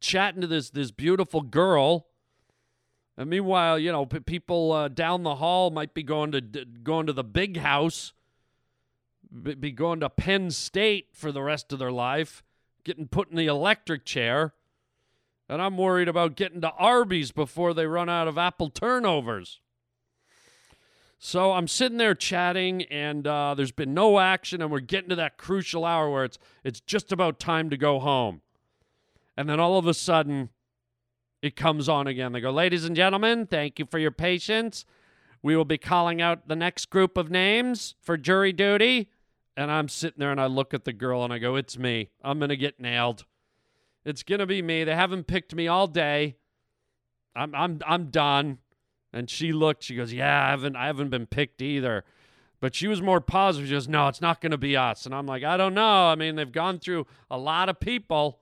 Chatting 0.00 0.40
to 0.40 0.46
this 0.46 0.70
this 0.70 0.90
beautiful 0.90 1.42
girl, 1.42 2.06
and 3.18 3.28
meanwhile, 3.28 3.78
you 3.78 3.92
know, 3.92 4.06
p- 4.06 4.20
people 4.20 4.72
uh, 4.72 4.88
down 4.88 5.24
the 5.24 5.34
hall 5.34 5.70
might 5.70 5.92
be 5.92 6.02
going 6.02 6.32
to 6.32 6.40
d- 6.40 6.64
going 6.82 7.06
to 7.06 7.12
the 7.12 7.24
big 7.24 7.58
house, 7.58 8.14
b- 9.42 9.54
be 9.54 9.72
going 9.72 10.00
to 10.00 10.08
Penn 10.08 10.50
State 10.50 11.08
for 11.12 11.32
the 11.32 11.42
rest 11.42 11.70
of 11.70 11.78
their 11.78 11.92
life, 11.92 12.42
getting 12.82 13.08
put 13.08 13.30
in 13.30 13.36
the 13.36 13.44
electric 13.44 14.06
chair, 14.06 14.54
and 15.50 15.60
I'm 15.60 15.76
worried 15.76 16.06
about 16.06 16.36
getting 16.36 16.60
to 16.60 16.70
Arby's 16.70 17.32
before 17.32 17.74
they 17.74 17.84
run 17.84 18.08
out 18.08 18.28
of 18.28 18.38
apple 18.38 18.70
turnovers. 18.70 19.58
So 21.18 21.52
I'm 21.52 21.66
sitting 21.66 21.98
there 21.98 22.14
chatting, 22.14 22.84
and 22.84 23.26
uh, 23.26 23.54
there's 23.54 23.72
been 23.72 23.92
no 23.92 24.20
action, 24.20 24.62
and 24.62 24.70
we're 24.70 24.78
getting 24.78 25.10
to 25.10 25.16
that 25.16 25.36
crucial 25.36 25.84
hour 25.84 26.08
where 26.08 26.24
it's 26.24 26.38
it's 26.64 26.80
just 26.80 27.12
about 27.12 27.40
time 27.40 27.68
to 27.68 27.76
go 27.76 27.98
home. 27.98 28.42
And 29.36 29.48
then 29.48 29.58
all 29.58 29.76
of 29.76 29.86
a 29.86 29.92
sudden, 29.92 30.50
it 31.42 31.56
comes 31.56 31.88
on 31.88 32.06
again. 32.06 32.32
They 32.32 32.40
go, 32.40 32.52
"Ladies 32.52 32.84
and 32.84 32.94
gentlemen, 32.94 33.46
thank 33.46 33.78
you 33.80 33.86
for 33.86 33.98
your 33.98 34.12
patience. 34.12 34.86
We 35.42 35.56
will 35.56 35.64
be 35.64 35.78
calling 35.78 36.22
out 36.22 36.46
the 36.46 36.56
next 36.56 36.90
group 36.90 37.16
of 37.16 37.28
names 37.28 37.96
for 38.00 38.16
jury 38.16 38.52
duty." 38.52 39.10
And 39.56 39.70
I'm 39.70 39.88
sitting 39.88 40.20
there, 40.20 40.30
and 40.30 40.40
I 40.40 40.46
look 40.46 40.72
at 40.72 40.84
the 40.84 40.92
girl, 40.92 41.24
and 41.24 41.32
I 41.32 41.38
go, 41.38 41.56
"It's 41.56 41.76
me. 41.76 42.10
I'm 42.22 42.38
gonna 42.38 42.56
get 42.56 42.80
nailed. 42.80 43.24
It's 44.04 44.22
gonna 44.22 44.46
be 44.46 44.62
me. 44.62 44.84
They 44.84 44.94
haven't 44.94 45.26
picked 45.26 45.54
me 45.54 45.68
all 45.68 45.86
day. 45.86 46.36
I'm 47.34 47.54
I'm 47.54 47.80
I'm 47.86 48.10
done." 48.10 48.58
And 49.12 49.28
she 49.28 49.52
looked, 49.52 49.84
she 49.84 49.96
goes, 49.96 50.12
Yeah, 50.12 50.46
I 50.46 50.50
haven't 50.50 50.76
I 50.76 50.86
haven't 50.86 51.10
been 51.10 51.26
picked 51.26 51.62
either. 51.62 52.04
But 52.60 52.74
she 52.74 52.88
was 52.88 53.00
more 53.00 53.20
positive. 53.20 53.68
She 53.68 53.74
goes, 53.74 53.88
No, 53.88 54.08
it's 54.08 54.20
not 54.20 54.40
gonna 54.40 54.58
be 54.58 54.76
us. 54.76 55.06
And 55.06 55.14
I'm 55.14 55.26
like, 55.26 55.42
I 55.42 55.56
don't 55.56 55.74
know. 55.74 56.06
I 56.06 56.14
mean, 56.14 56.36
they've 56.36 56.50
gone 56.50 56.78
through 56.78 57.06
a 57.30 57.38
lot 57.38 57.68
of 57.68 57.80
people. 57.80 58.40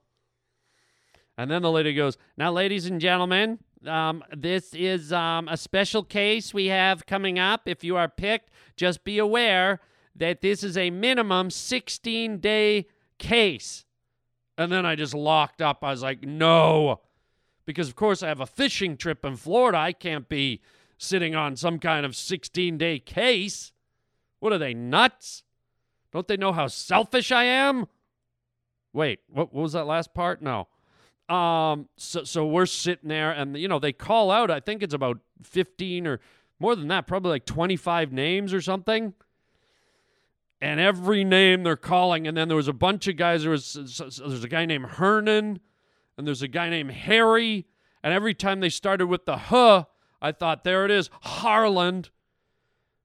And 1.37 1.51
then 1.51 1.63
the 1.63 1.71
lady 1.71 1.95
goes, 1.95 2.19
Now, 2.37 2.53
ladies 2.53 2.87
and 2.87 3.01
gentlemen, 3.01 3.61
um, 3.87 4.23
this 4.37 4.75
is 4.75 5.13
um, 5.13 5.49
a 5.49 5.57
special 5.57 6.03
case 6.03 6.53
we 6.53 6.67
have 6.67 7.07
coming 7.07 7.39
up. 7.39 7.63
If 7.67 7.85
you 7.85 7.97
are 7.97 8.09
picked, 8.09 8.51
just 8.77 9.05
be 9.05 9.19
aware 9.19 9.81
that 10.17 10.41
this 10.41 10.65
is 10.65 10.77
a 10.77 10.91
minimum 10.91 11.51
16 11.51 12.39
day 12.39 12.87
case. 13.19 13.85
And 14.59 14.71
then 14.71 14.85
I 14.85 14.97
just 14.97 15.15
locked 15.15 15.63
up. 15.63 15.83
I 15.83 15.93
was 15.93 16.03
like, 16.03 16.23
No 16.23 17.01
because 17.69 17.87
of 17.91 17.95
course 17.95 18.23
I 18.23 18.29
have 18.29 18.41
a 18.41 18.47
fishing 18.47 18.97
trip 18.97 19.27
in 19.27 19.37
Florida. 19.37 19.77
I 19.77 19.93
can't 19.93 20.27
be 20.27 20.63
sitting 20.97 21.35
on 21.35 21.55
some 21.55 21.79
kind 21.79 22.07
of 22.07 22.17
16 22.17 22.79
day 22.79 22.99
case. 22.99 23.73
What 24.41 24.55
are 24.55 24.59
they 24.59 24.73
nuts? 24.73 25.43
Don't 26.11 26.27
they 26.27 26.39
know 26.39 26.55
how 26.55 26.69
selfish 26.69 27.31
I 27.31 27.45
am? 27.45 27.85
Wait, 28.95 29.21
what, 29.29 29.53
what 29.53 29.63
was 29.65 29.75
that 29.75 29.87
last 29.87 30.15
part? 30.15 30.41
No. 30.41 30.67
Um, 31.29 31.91
so 31.99 32.25
so 32.25 32.47
we're 32.47 32.65
sitting 32.65 33.11
there, 33.11 33.33
and 33.33 33.55
you 33.55 33.69
know 33.69 33.79
they 33.79 33.93
call 33.93 34.31
out. 34.31 34.51
I 34.51 34.61
think 34.61 34.83
it's 34.83 34.95
about 34.95 35.19
15 35.43 36.07
or 36.07 36.21
more 36.59 36.75
than 36.75 36.89
that, 36.89 37.07
probably 37.07 37.33
like 37.33 37.45
25 37.45 38.13
names 38.15 38.55
or 38.55 38.63
something. 38.63 39.13
And 40.61 40.81
every 40.81 41.23
name 41.23 41.63
they're 41.63 41.77
calling, 41.77 42.27
and 42.27 42.37
then 42.37 42.49
there 42.49 42.57
was 42.57 42.69
a 42.69 42.73
bunch 42.73 43.07
of 43.07 43.17
guys. 43.17 43.43
There 43.43 43.53
was 43.53 43.75
there's 43.75 44.45
a 44.45 44.49
guy 44.49 44.67
named 44.67 44.87
Hernan 44.87 45.61
and 46.19 46.27
there's 46.27 46.43
a 46.43 46.49
guy 46.49 46.69
named 46.69 46.91
Harry. 46.91 47.65
And 48.03 48.13
every 48.13 48.35
time 48.35 48.61
they 48.61 48.69
started 48.69 49.07
with 49.07 49.25
the 49.25 49.37
huh, 49.37 49.85
I 50.21 50.33
thought, 50.33 50.65
there 50.65 50.85
it 50.85 50.91
is, 50.91 51.09
Harland. 51.23 52.11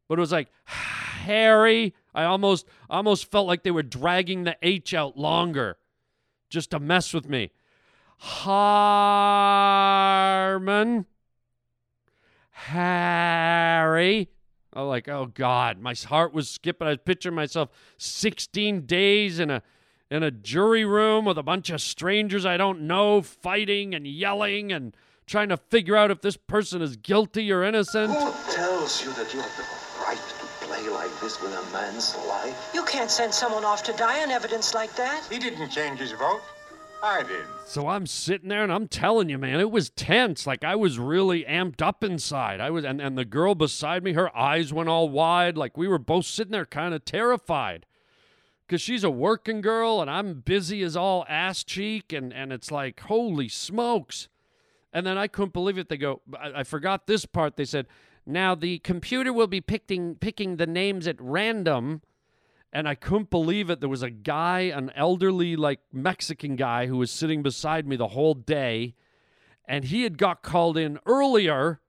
But 0.10 0.17
it 0.17 0.22
was 0.22 0.31
like 0.31 0.50
Harry. 0.65 1.93
I 2.13 2.24
almost 2.25 2.67
almost 2.89 3.31
felt 3.31 3.48
like 3.48 3.63
they 3.63 3.72
were 3.72 3.83
dragging 3.83 4.43
the 4.43 4.57
H 4.62 4.93
out 4.93 5.17
longer 5.17 5.77
just 6.50 6.72
to 6.72 6.79
mess 6.79 7.13
with 7.13 7.29
me. 7.29 7.51
Harmon. 8.17 8.65
Harry. 12.50 14.29
I'm 14.75 14.88
like, 14.88 15.08
oh 15.08 15.27
God, 15.34 15.80
my 15.80 15.94
heart 15.94 16.34
was 16.34 16.50
skipping. 16.50 16.88
I 16.88 16.92
was 16.92 17.00
picturing 17.06 17.36
myself 17.36 17.70
16 17.98 18.86
days 18.86 19.39
in 19.39 19.50
a 19.50 19.62
in 20.12 20.22
a 20.22 20.32
jury 20.32 20.86
room 20.86 21.25
with 21.25 21.38
a 21.39 21.44
bunch 21.44 21.72
of 21.72 21.82
strangers 21.82 22.46
I 22.46 22.56
don't 22.56 22.82
know 22.82 23.22
fighting 23.24 23.96
and 23.96 24.06
yelling 24.06 24.72
and 24.72 24.96
trying 25.25 25.50
to 25.50 25.58
figure 25.58 25.96
out 25.96 26.12
if 26.12 26.22
this 26.22 26.38
person 26.38 26.82
is 26.82 26.98
guilty 26.98 27.51
or 27.51 27.63
innocent. 27.63 28.12
Who 28.12 28.32
tells 28.53 29.03
you 29.03 29.12
that 29.13 29.34
you 29.34 29.39
have 29.39 29.58
the 29.58 30.03
right 30.03 30.18
to 30.18 30.65
play 30.65 30.88
like 30.89 31.20
this 31.20 31.42
with 31.42 31.53
a 31.53 31.74
man's 31.74 32.15
life? 32.27 32.72
You 32.74 32.84
can't 32.84 33.10
send 33.10 33.34
someone 33.34 33.65
off 33.65 33.84
to 33.84 33.94
die 33.94 34.22
on 34.22 34.30
evidence 34.30 34.74
like 34.74 34.96
that. 34.98 35.25
He 35.32 35.39
didn't 35.39 35.70
change 35.70 36.00
his 36.00 36.12
vote. 36.12 36.42
So 37.65 37.88
I'm 37.88 38.07
sitting 38.07 38.50
there 38.50 38.63
and 38.63 38.72
I'm 38.72 38.88
telling 38.88 39.29
you, 39.29 39.38
man, 39.38 39.60
it 39.60 39.72
was 39.72 39.89
tense. 39.89 40.48
Like 40.48 40.63
I 40.63 40.75
was 40.75 40.98
really 40.98 41.43
amped 41.43 41.81
up 41.81 42.03
inside. 42.03 42.62
I 42.62 42.69
was 42.69 42.86
and, 42.86 43.01
and 43.01 43.17
the 43.17 43.25
girl 43.25 43.55
beside 43.55 44.03
me, 44.03 44.13
her 44.13 44.36
eyes 44.36 44.72
went 44.72 44.89
all 44.89 45.10
wide. 45.10 45.57
Like 45.57 45.77
we 45.77 45.88
were 45.88 46.00
both 46.00 46.25
sitting 46.25 46.51
there 46.53 46.65
kind 46.65 46.93
of 46.93 47.03
terrified 47.03 47.86
because 48.65 48.81
she's 48.81 49.03
a 49.03 49.10
working 49.10 49.62
girl 49.62 50.01
and 50.01 50.10
I'm 50.10 50.39
busy 50.39 50.81
as 50.81 50.95
all 50.95 51.25
ass 51.27 51.63
cheek. 51.63 52.13
And, 52.13 52.33
and 52.33 52.53
it's 52.53 52.72
like, 52.72 53.01
holy 53.01 53.50
smokes. 53.50 54.29
And 54.93 55.05
then 55.05 55.17
I 55.17 55.27
couldn't 55.27 55.53
believe 55.53 55.77
it. 55.77 55.89
They 55.89 55.98
go, 55.98 56.22
I, 56.39 56.60
I 56.60 56.63
forgot 56.63 57.07
this 57.07 57.25
part. 57.25 57.57
They 57.57 57.65
said, 57.65 57.88
now 58.25 58.55
the 58.55 58.79
computer 58.79 59.33
will 59.33 59.48
be 59.48 59.62
picking, 59.62 60.15
picking 60.15 60.55
the 60.55 60.67
names 60.67 61.07
at 61.07 61.19
random. 61.19 62.01
And 62.74 62.89
I 62.89 62.96
couldn't 62.96 63.30
believe 63.30 63.70
it. 63.70 63.80
There 63.80 63.88
was 63.88 64.01
a 64.01 64.10
guy, 64.10 64.62
an 64.62 64.92
elderly, 64.96 65.56
like 65.56 65.80
Mexican 65.94 66.56
guy, 66.56 66.88
who 66.88 66.98
was 66.98 67.12
sitting 67.12 67.44
beside 67.44 67.88
me 67.88 67.96
the 67.96 68.10
whole 68.10 68.34
day. 68.34 68.96
And 69.65 69.86
he 69.86 70.03
had 70.03 70.18
got 70.18 70.42
called 70.42 70.75
in 70.75 71.00
earlier. 71.06 71.80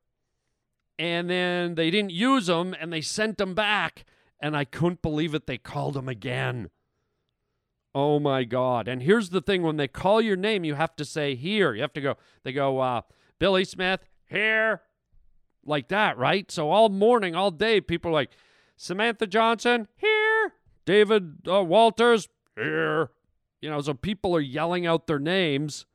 And 0.99 1.29
then 1.31 1.75
they 1.75 1.91
didn't 1.91 2.13
use 2.13 2.49
him 2.49 2.77
and 2.79 2.93
they 2.93 3.01
sent 3.01 3.41
him 3.41 3.55
back 3.55 4.05
and 4.45 4.55
I 4.55 4.67
couldn't 4.67 5.01
believe 5.01 5.35
it. 5.35 5.47
They 5.47 5.57
called 5.57 5.97
him 5.97 6.07
again. 6.07 6.69
Oh 7.95 8.21
my 8.21 8.45
God. 8.45 8.89
And 8.89 9.03
here's 9.03 9.31
the 9.31 9.41
thing 9.41 9.63
when 9.63 9.79
they 9.79 9.89
call 9.89 10.21
your 10.21 10.37
name, 10.37 10.65
you 10.65 10.75
have 10.75 10.95
to 10.97 11.05
say 11.05 11.35
here. 11.35 11.75
You 11.75 11.81
have 11.81 11.95
to 11.95 12.01
go, 12.03 12.17
they 12.43 12.53
go, 12.53 12.79
uh, 12.81 13.03
Billy 13.39 13.65
Smith, 13.65 14.01
here. 14.27 14.83
Like 15.65 15.89
that, 15.89 16.19
right? 16.19 16.51
So 16.51 16.71
all 16.71 16.91
morning, 16.91 17.35
all 17.35 17.51
day, 17.51 17.81
people 17.81 18.11
are 18.11 18.15
like, 18.15 18.33
Samantha 18.77 19.27
Johnson, 19.27 19.89
here. 19.97 20.24
David 20.85 21.49
uh, 21.49 21.63
Walters, 21.63 22.29
here. 22.57 23.11
You 23.61 23.71
know, 23.71 23.81
so 23.81 23.95
people 23.95 24.37
are 24.37 24.41
yelling 24.41 24.87
out 24.87 25.07
their 25.07 25.19
names. 25.19 25.87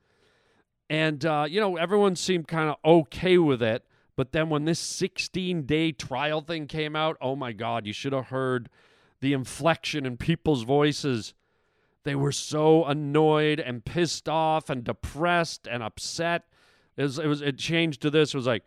And, 0.89 1.24
uh, 1.24 1.46
you 1.48 1.62
know, 1.62 1.77
everyone 1.77 2.15
seemed 2.15 2.48
kind 2.48 2.69
of 2.69 2.77
okay 2.84 3.38
with 3.38 3.62
it. 3.62 3.86
But 4.15 4.31
then 4.31 4.50
when 4.50 4.65
this 4.65 4.79
16 4.79 5.63
day 5.63 5.91
trial 5.91 6.41
thing 6.41 6.67
came 6.67 6.96
out, 6.96 7.15
oh 7.22 7.36
my 7.36 7.53
God, 7.53 7.86
you 7.86 7.93
should 7.93 8.12
have 8.12 8.27
heard 8.27 8.69
the 9.22 9.34
inflection 9.34 10.05
in 10.05 10.17
people's 10.17 10.63
voices. 10.63 11.34
They 12.03 12.15
were 12.15 12.31
so 12.31 12.86
annoyed 12.86 13.60
and 13.60 13.86
pissed 13.86 14.27
off 14.27 14.69
and 14.69 14.84
depressed 14.84 15.67
and 15.69 15.84
upset. 15.84 16.46
It 16.98 17.03
was, 17.03 17.19
it, 17.19 17.27
was, 17.27 17.41
it 17.41 17.58
changed 17.58 18.01
to 18.01 18.10
this. 18.10 18.34
It 18.34 18.38
was 18.38 18.48
like, 18.48 18.63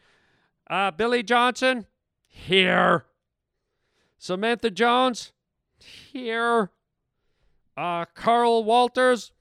uh, 0.70 0.90
Billy 0.92 1.22
Johnson, 1.22 1.86
here. 2.26 3.06
Samantha 4.16 4.70
Jones, 4.70 5.32
here. 5.84 6.70
Uh, 7.76 8.04
Carl 8.14 8.64
Walters, 8.64 9.32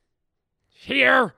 here 0.69 1.35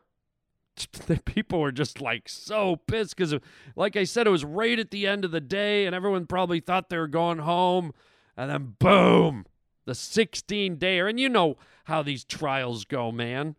the 1.07 1.21
people 1.23 1.59
were 1.59 1.71
just 1.71 2.01
like 2.01 2.27
so 2.27 2.75
pissed 2.75 3.15
because, 3.15 3.35
like 3.75 3.95
I 3.95 4.03
said, 4.03 4.27
it 4.27 4.31
was 4.31 4.45
right 4.45 4.77
at 4.79 4.91
the 4.91 5.07
end 5.07 5.25
of 5.25 5.31
the 5.31 5.41
day, 5.41 5.85
and 5.85 5.95
everyone 5.95 6.25
probably 6.25 6.59
thought 6.59 6.89
they 6.89 6.97
were 6.97 7.07
going 7.07 7.39
home, 7.39 7.93
and 8.35 8.49
then 8.49 8.75
boom, 8.79 9.45
the 9.85 9.95
16 9.95 10.77
dayer. 10.77 11.09
And 11.09 11.19
you 11.19 11.29
know 11.29 11.57
how 11.85 12.01
these 12.01 12.23
trials 12.23 12.85
go, 12.85 13.11
man. 13.11 13.55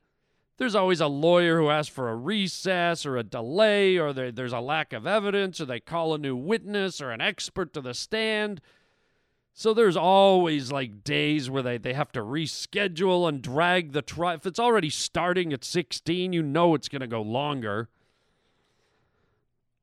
There's 0.57 0.77
always 0.77 1.01
a 1.01 1.09
lawyer 1.09 1.59
who 1.59 1.69
asks 1.69 1.93
for 1.93 2.09
a 2.09 2.17
recess 2.17 3.05
or 3.05 3.17
a 3.17 3.25
delay, 3.25 3.97
or 3.97 4.13
there's 4.13 4.53
a 4.53 4.61
lack 4.61 4.93
of 4.93 5.07
evidence, 5.07 5.61
or 5.61 5.65
they 5.65 5.81
call 5.81 6.15
a 6.15 6.19
new 6.19 6.37
witness 6.37 7.01
or 7.01 7.11
an 7.11 7.21
expert 7.21 7.73
to 7.75 7.81
the 7.81 7.95
stand. 7.95 8.61
So 9.57 9.73
there's 9.73 9.97
always 9.97 10.73
like 10.73 11.05
days 11.05 11.49
where 11.49 11.63
they, 11.63 11.79
they 11.79 11.93
have 11.93 12.11
to 12.13 12.21
reschedule 12.21 13.29
and 13.29 13.41
drag 13.41 13.93
the 13.93 14.03
trial. 14.03 14.35
If 14.35 14.47
it's 14.47 14.59
already 14.59 14.91
starting 14.91 15.53
at 15.53 15.63
16, 15.63 16.33
you 16.33 16.43
know 16.43 16.75
it's 16.75 16.89
going 16.89 17.01
to 17.01 17.07
go 17.07 17.23
longer. 17.23 17.89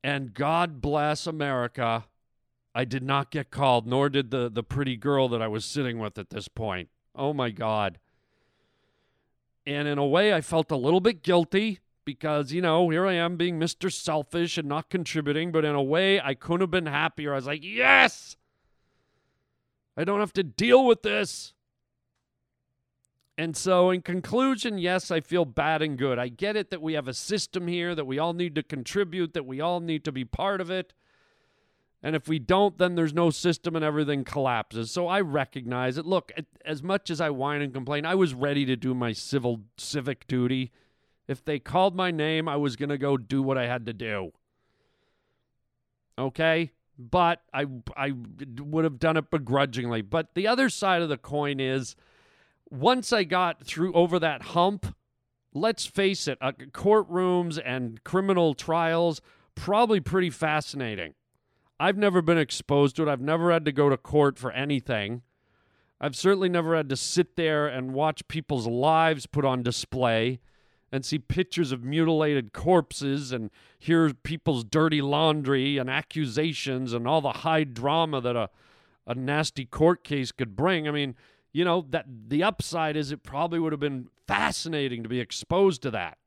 And 0.04 0.34
God 0.34 0.82
bless 0.82 1.26
America. 1.26 2.04
I 2.74 2.84
did 2.84 3.02
not 3.02 3.30
get 3.30 3.50
called, 3.50 3.86
nor 3.86 4.10
did 4.10 4.30
the, 4.30 4.50
the 4.50 4.62
pretty 4.62 4.96
girl 4.96 5.26
that 5.30 5.40
I 5.40 5.48
was 5.48 5.64
sitting 5.64 5.98
with 5.98 6.18
at 6.18 6.28
this 6.28 6.48
point. 6.48 6.90
Oh 7.16 7.32
my 7.32 7.48
God. 7.48 7.98
And 9.66 9.88
in 9.88 9.96
a 9.96 10.06
way, 10.06 10.34
I 10.34 10.42
felt 10.42 10.70
a 10.70 10.76
little 10.76 11.00
bit 11.00 11.22
guilty 11.22 11.78
because, 12.04 12.52
you 12.52 12.60
know, 12.60 12.90
here 12.90 13.06
I 13.06 13.14
am 13.14 13.36
being 13.36 13.58
Mr. 13.58 13.90
Selfish 13.90 14.58
and 14.58 14.68
not 14.68 14.90
contributing. 14.90 15.50
But 15.50 15.64
in 15.64 15.74
a 15.74 15.82
way, 15.82 16.20
I 16.20 16.34
couldn't 16.34 16.60
have 16.60 16.70
been 16.70 16.86
happier. 16.86 17.32
I 17.32 17.36
was 17.36 17.46
like, 17.46 17.62
yes, 17.62 18.36
I 19.96 20.04
don't 20.04 20.20
have 20.20 20.32
to 20.34 20.42
deal 20.42 20.86
with 20.86 21.02
this. 21.02 21.52
And 23.38 23.56
so, 23.56 23.90
in 23.90 24.02
conclusion, 24.02 24.78
yes, 24.78 25.10
I 25.10 25.20
feel 25.20 25.44
bad 25.44 25.82
and 25.82 25.96
good. 25.96 26.18
I 26.18 26.28
get 26.28 26.54
it 26.54 26.70
that 26.70 26.82
we 26.82 26.92
have 26.92 27.08
a 27.08 27.14
system 27.14 27.66
here, 27.66 27.94
that 27.94 28.06
we 28.06 28.18
all 28.18 28.34
need 28.34 28.54
to 28.56 28.62
contribute, 28.62 29.32
that 29.32 29.46
we 29.46 29.60
all 29.60 29.80
need 29.80 30.04
to 30.04 30.12
be 30.12 30.24
part 30.24 30.60
of 30.60 30.70
it. 30.70 30.92
And 32.02 32.16
if 32.16 32.28
we 32.28 32.38
don't, 32.38 32.76
then 32.78 32.94
there's 32.94 33.14
no 33.14 33.30
system 33.30 33.76
and 33.76 33.84
everything 33.84 34.24
collapses. 34.24 34.90
So 34.90 35.06
I 35.06 35.20
recognize 35.20 35.96
it. 35.96 36.04
Look, 36.04 36.32
as 36.64 36.82
much 36.82 37.10
as 37.10 37.20
I 37.20 37.30
whine 37.30 37.62
and 37.62 37.72
complain, 37.72 38.04
I 38.04 38.16
was 38.16 38.34
ready 38.34 38.64
to 38.66 38.76
do 38.76 38.92
my 38.92 39.12
civil 39.12 39.60
civic 39.76 40.26
duty. 40.26 40.72
If 41.28 41.44
they 41.44 41.60
called 41.60 41.94
my 41.94 42.10
name, 42.10 42.48
I 42.48 42.56
was 42.56 42.74
going 42.74 42.88
to 42.88 42.98
go 42.98 43.16
do 43.16 43.40
what 43.40 43.56
I 43.56 43.66
had 43.66 43.86
to 43.86 43.92
do. 43.92 44.32
Okay? 46.18 46.72
But 46.98 47.42
I 47.52 47.66
I 47.96 48.12
would 48.60 48.84
have 48.84 48.98
done 48.98 49.16
it 49.16 49.30
begrudgingly. 49.30 50.02
But 50.02 50.34
the 50.34 50.46
other 50.46 50.68
side 50.68 51.02
of 51.02 51.08
the 51.08 51.16
coin 51.16 51.58
is 51.60 51.96
once 52.70 53.12
I 53.12 53.24
got 53.24 53.64
through 53.64 53.92
over 53.92 54.18
that 54.18 54.42
hump, 54.42 54.94
let's 55.54 55.86
face 55.86 56.28
it, 56.28 56.38
uh, 56.40 56.52
courtrooms 56.52 57.60
and 57.64 58.02
criminal 58.04 58.54
trials 58.54 59.20
probably 59.54 60.00
pretty 60.00 60.30
fascinating. 60.30 61.14
I've 61.78 61.98
never 61.98 62.22
been 62.22 62.38
exposed 62.38 62.96
to 62.96 63.02
it. 63.02 63.08
I've 63.08 63.20
never 63.20 63.52
had 63.52 63.64
to 63.64 63.72
go 63.72 63.88
to 63.88 63.96
court 63.96 64.38
for 64.38 64.52
anything. 64.52 65.22
I've 66.00 66.16
certainly 66.16 66.48
never 66.48 66.76
had 66.76 66.88
to 66.88 66.96
sit 66.96 67.36
there 67.36 67.66
and 67.66 67.92
watch 67.92 68.26
people's 68.28 68.66
lives 68.66 69.26
put 69.26 69.44
on 69.44 69.62
display 69.62 70.40
and 70.92 71.04
see 71.04 71.18
pictures 71.18 71.72
of 71.72 71.82
mutilated 71.82 72.52
corpses 72.52 73.32
and 73.32 73.50
hear 73.78 74.12
people's 74.12 74.62
dirty 74.62 75.00
laundry 75.00 75.78
and 75.78 75.88
accusations 75.88 76.92
and 76.92 77.08
all 77.08 77.20
the 77.20 77.32
high 77.32 77.64
drama 77.64 78.20
that 78.20 78.36
a, 78.36 78.50
a 79.06 79.14
nasty 79.14 79.64
court 79.64 80.04
case 80.04 80.30
could 80.30 80.54
bring. 80.54 80.86
I 80.86 80.90
mean, 80.90 81.16
you 81.52 81.64
know, 81.64 81.86
that 81.90 82.06
the 82.28 82.42
upside 82.42 82.96
is 82.96 83.10
it 83.10 83.22
probably 83.22 83.58
would 83.58 83.72
have 83.72 83.80
been 83.80 84.08
fascinating 84.26 85.02
to 85.02 85.08
be 85.08 85.18
exposed 85.18 85.82
to 85.82 85.90
that 85.90 86.18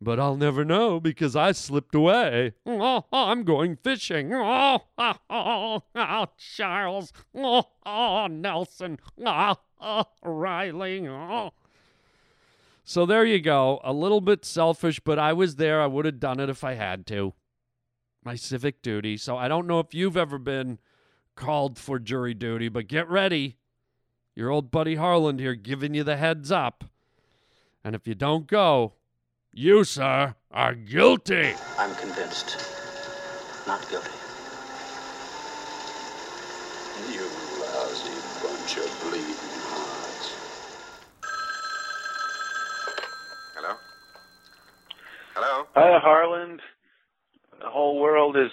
but 0.00 0.18
I'll 0.18 0.36
never 0.36 0.64
know 0.64 0.98
because 0.98 1.36
I 1.36 1.52
slipped 1.52 1.94
away. 1.94 2.54
Oh, 2.64 3.04
I'm 3.12 3.44
going 3.44 3.76
fishing. 3.76 4.32
Oh, 4.34 4.80
oh, 4.96 5.14
oh, 5.28 5.82
oh 5.94 6.26
Charles. 6.38 7.12
Oh, 7.34 7.64
oh, 7.86 8.26
Nelson. 8.28 8.98
Oh, 9.24 9.56
oh, 9.80 10.04
Riley. 10.22 11.06
Oh. 11.06 11.52
So 12.90 13.06
there 13.06 13.24
you 13.24 13.38
go. 13.38 13.80
A 13.84 13.92
little 13.92 14.20
bit 14.20 14.44
selfish, 14.44 14.98
but 14.98 15.16
I 15.16 15.32
was 15.32 15.54
there. 15.54 15.80
I 15.80 15.86
would 15.86 16.06
have 16.06 16.18
done 16.18 16.40
it 16.40 16.50
if 16.50 16.64
I 16.64 16.74
had 16.74 17.06
to. 17.06 17.34
My 18.24 18.34
civic 18.34 18.82
duty. 18.82 19.16
So 19.16 19.36
I 19.36 19.46
don't 19.46 19.68
know 19.68 19.78
if 19.78 19.94
you've 19.94 20.16
ever 20.16 20.38
been 20.38 20.80
called 21.36 21.78
for 21.78 22.00
jury 22.00 22.34
duty, 22.34 22.68
but 22.68 22.88
get 22.88 23.08
ready. 23.08 23.58
Your 24.34 24.50
old 24.50 24.72
buddy 24.72 24.96
Harland 24.96 25.38
here 25.38 25.54
giving 25.54 25.94
you 25.94 26.02
the 26.02 26.16
heads 26.16 26.50
up. 26.50 26.82
And 27.84 27.94
if 27.94 28.08
you 28.08 28.16
don't 28.16 28.48
go, 28.48 28.94
you, 29.52 29.84
sir, 29.84 30.34
are 30.50 30.74
guilty. 30.74 31.54
I'm 31.78 31.94
convinced. 31.94 32.56
Not 33.68 33.88
guilty. 33.88 34.10
You 37.12 37.22
lousy 37.60 38.10
bunch 38.42 38.78
of 38.78 39.00
bleeding 39.04 39.36
hearts. 39.70 40.00
Hello? 43.62 43.74
Hello? 45.34 45.64
Hi, 45.74 45.98
Harland. 46.02 46.60
The 47.60 47.68
whole 47.68 48.00
world 48.00 48.36
is 48.36 48.50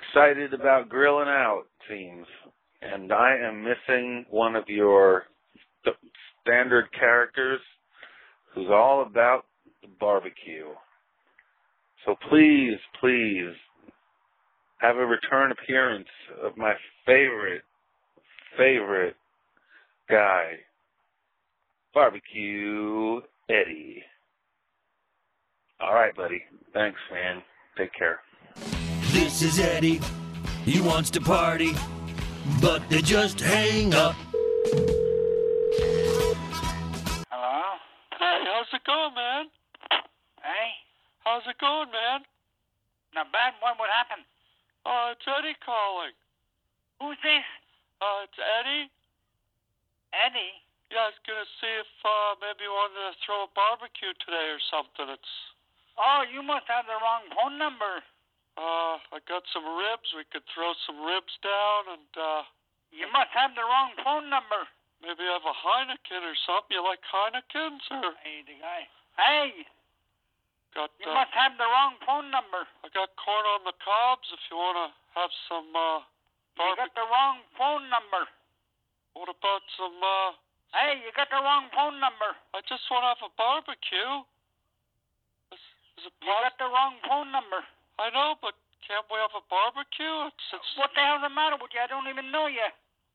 excited 0.00 0.54
about 0.54 0.88
grilling 0.88 1.28
out, 1.28 1.64
seems. 1.88 2.26
And 2.82 3.12
I 3.12 3.36
am 3.36 3.64
missing 3.64 4.24
one 4.30 4.54
of 4.54 4.64
your 4.68 5.24
st- 5.82 5.96
standard 6.42 6.86
characters 6.92 7.60
who's 8.54 8.68
all 8.70 9.02
about 9.02 9.46
barbecue. 9.98 10.68
So 12.06 12.14
please, 12.30 12.78
please 13.00 13.52
have 14.80 14.96
a 14.96 15.04
return 15.04 15.50
appearance 15.50 16.08
of 16.42 16.56
my 16.56 16.74
favorite, 17.04 17.62
favorite 18.56 19.16
guy, 20.08 20.52
Barbecue 21.94 23.20
Eddie. 23.48 23.87
All 25.88 25.94
right, 25.94 26.14
buddy. 26.14 26.44
Thanks, 26.74 27.00
man. 27.10 27.40
Take 27.78 27.94
care. 27.96 28.20
This 29.08 29.40
is 29.40 29.58
Eddie. 29.58 30.02
He 30.68 30.82
wants 30.84 31.08
to 31.16 31.20
party, 31.22 31.72
but 32.60 32.84
they 32.90 33.00
just 33.00 33.40
hang 33.40 33.94
up. 33.94 34.12
Hello? 37.32 37.80
Hey, 38.20 38.38
how's 38.44 38.68
it 38.68 38.84
going, 38.84 39.14
man? 39.16 39.48
Hey? 40.44 40.76
How's 41.24 41.48
it 41.48 41.56
going, 41.56 41.88
man? 41.88 42.20
Not 43.14 43.32
bad. 43.32 43.54
What 43.64 43.80
would 43.80 43.88
happen? 43.88 44.28
Uh, 44.84 45.16
it's 45.16 45.24
Eddie 45.24 45.56
calling. 45.64 46.12
Who's 47.00 47.16
this? 47.24 47.48
Uh, 48.04 48.28
it's 48.28 48.36
Eddie. 48.36 48.92
Eddie? 50.12 50.52
Yeah, 50.92 51.08
I 51.08 51.16
was 51.16 51.20
gonna 51.24 51.48
see 51.64 51.80
if 51.80 51.88
uh, 52.04 52.36
maybe 52.44 52.68
you 52.68 52.76
wanted 52.76 53.08
to 53.08 53.16
throw 53.24 53.48
a 53.48 53.50
barbecue 53.56 54.12
today 54.20 54.52
or 54.52 54.60
something. 54.68 55.08
It's 55.08 55.56
Oh, 55.98 56.22
you 56.30 56.42
must 56.46 56.66
have 56.70 56.86
the 56.86 56.94
wrong 57.02 57.26
phone 57.34 57.58
number. 57.58 58.02
uh, 58.56 58.96
I 59.14 59.18
got 59.26 59.42
some 59.52 59.66
ribs. 59.66 60.08
We 60.14 60.22
could 60.30 60.46
throw 60.54 60.72
some 60.86 61.02
ribs 61.02 61.34
down 61.42 61.98
and 61.98 62.10
uh, 62.14 62.42
You 62.94 63.10
must 63.10 63.30
have 63.34 63.54
the 63.58 63.66
wrong 63.66 63.92
phone 64.06 64.30
number. 64.30 64.62
maybe 65.02 65.22
have 65.26 65.42
a 65.46 65.54
Heineken 65.54 66.22
or 66.22 66.36
something. 66.46 66.74
You 66.74 66.82
like 66.86 67.02
Heinekens 67.06 67.82
or 67.90 68.14
Hey, 68.22 68.42
the 68.46 68.56
guy. 68.62 68.82
Hey, 69.18 69.66
got? 70.74 70.90
you 71.02 71.10
Uh, 71.10 71.14
must 71.18 71.34
have 71.34 71.58
the 71.58 71.66
wrong 71.66 71.94
phone 72.06 72.30
number. 72.30 72.62
I 72.82 72.88
got 72.94 73.10
corn 73.18 73.44
on 73.58 73.62
the 73.66 73.74
cobs. 73.82 74.26
If 74.30 74.42
you 74.50 74.56
wanna 74.58 74.90
have 75.18 75.30
some 75.50 75.70
uh, 75.74 76.02
You 76.58 76.74
got 76.78 76.94
the 76.94 77.06
wrong 77.06 77.38
phone 77.58 77.86
number. 77.90 78.26
What 79.14 79.28
about 79.30 79.62
some? 79.78 79.98
uh 80.02 80.32
Hey, 80.74 81.00
you 81.02 81.10
got 81.16 81.30
the 81.30 81.40
wrong 81.42 81.70
phone 81.74 81.96
number. 81.98 82.36
I 82.52 82.60
just 82.68 82.84
want 82.92 83.00
to 83.02 83.08
have 83.16 83.22
a 83.24 83.32
barbecue. 83.40 84.20
Is, 85.98 86.06
is 86.06 86.10
it 86.10 86.14
You 86.22 86.30
got 86.46 86.54
the 86.62 86.70
wrong 86.70 86.94
phone 87.10 87.34
number. 87.34 87.58
I 87.98 88.10
know, 88.14 88.38
but 88.38 88.54
can't 88.86 89.02
we 89.10 89.18
have 89.18 89.34
a 89.34 89.42
barbecue? 89.50 90.30
It's, 90.30 90.46
it's 90.54 90.70
What 90.78 90.94
the 90.94 91.02
hell's 91.02 91.26
the 91.26 91.32
matter 91.34 91.58
with 91.58 91.74
you? 91.74 91.82
I 91.82 91.90
don't 91.90 92.06
even 92.06 92.30
know 92.30 92.46
you. 92.46 92.62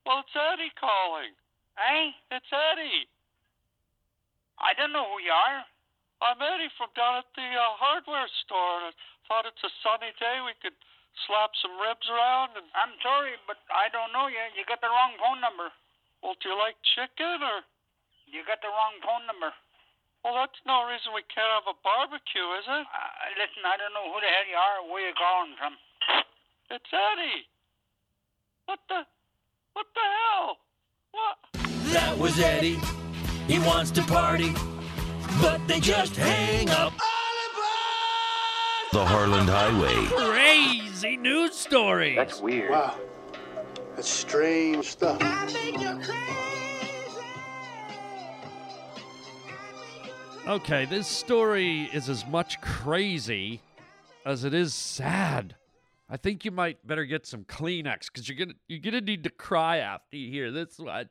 well, 0.04 0.20
it's 0.20 0.36
Eddie 0.36 0.72
calling. 0.76 1.32
Hey, 1.80 2.12
It's 2.30 2.52
Eddie. 2.52 3.08
I 4.60 4.76
don't 4.76 4.92
know 4.92 5.08
who 5.08 5.18
you 5.24 5.32
are. 5.32 5.64
I'm 6.22 6.38
Eddie 6.38 6.70
from 6.78 6.92
down 6.94 7.20
at 7.24 7.28
the 7.34 7.42
uh, 7.42 7.74
hardware 7.80 8.28
store, 8.46 8.86
I 8.88 8.92
thought 9.26 9.48
it's 9.48 9.60
a 9.66 9.72
sunny 9.82 10.12
day. 10.20 10.40
We 10.44 10.54
could 10.62 10.76
slap 11.26 11.52
some 11.58 11.74
ribs 11.80 12.06
around. 12.06 12.54
And 12.54 12.68
I'm 12.76 12.94
sorry, 13.02 13.34
but 13.50 13.58
I 13.72 13.90
don't 13.90 14.12
know 14.14 14.28
you. 14.30 14.40
You 14.54 14.62
got 14.68 14.80
the 14.84 14.92
wrong 14.92 15.16
phone 15.18 15.40
number. 15.42 15.72
well, 16.22 16.36
do 16.38 16.52
you 16.52 16.56
like 16.56 16.76
chicken 16.94 17.40
or? 17.42 17.64
You 18.30 18.40
got 18.46 18.62
the 18.62 18.70
wrong 18.72 18.94
phone 19.04 19.26
number. 19.26 19.52
Well, 20.24 20.32
that's 20.40 20.56
no 20.66 20.88
reason 20.88 21.12
we 21.12 21.20
can't 21.28 21.52
have 21.52 21.68
a 21.68 21.76
barbecue, 21.84 22.48
is 22.56 22.64
it? 22.64 22.86
Uh, 22.88 23.28
listen, 23.36 23.60
I 23.68 23.76
don't 23.76 23.92
know 23.92 24.08
who 24.08 24.18
the 24.24 24.30
hell 24.32 24.48
you 24.48 24.56
are 24.56 24.80
or 24.80 24.88
where 24.90 25.04
you're 25.04 25.20
calling 25.20 25.52
from. 25.60 25.76
It's 26.70 26.88
Eddie. 26.88 27.44
What 28.64 28.78
the? 28.88 29.04
What 29.74 29.86
the 29.92 30.00
hell? 30.00 30.56
What? 31.12 31.36
That 31.92 32.16
was 32.16 32.40
Eddie. 32.40 32.80
He 33.46 33.58
wants 33.58 33.90
to 33.92 34.02
party, 34.02 34.54
but 35.42 35.60
they 35.68 35.78
just 35.78 36.16
hang 36.16 36.70
up. 36.70 36.94
The 38.92 39.04
Harland 39.04 39.50
Highway. 39.50 40.06
Crazy 40.06 41.18
news 41.18 41.54
stories. 41.54 42.16
That's 42.16 42.40
weird. 42.40 42.70
Wow. 42.70 42.96
That's 43.94 44.08
strange 44.08 44.86
stuff. 44.86 45.20
Okay, 50.46 50.84
this 50.84 51.08
story 51.08 51.88
is 51.94 52.10
as 52.10 52.26
much 52.26 52.60
crazy 52.60 53.62
as 54.26 54.44
it 54.44 54.52
is 54.52 54.74
sad. 54.74 55.56
I 56.10 56.18
think 56.18 56.44
you 56.44 56.50
might 56.50 56.86
better 56.86 57.06
get 57.06 57.24
some 57.26 57.44
Kleenex 57.44 58.12
because 58.12 58.28
you're 58.28 58.36
gonna 58.36 58.58
you're 58.68 58.80
gonna 58.80 59.00
need 59.00 59.24
to 59.24 59.30
cry 59.30 59.78
after 59.78 60.18
you 60.18 60.30
hear 60.30 60.50
this 60.50 60.78
one. 60.78 61.08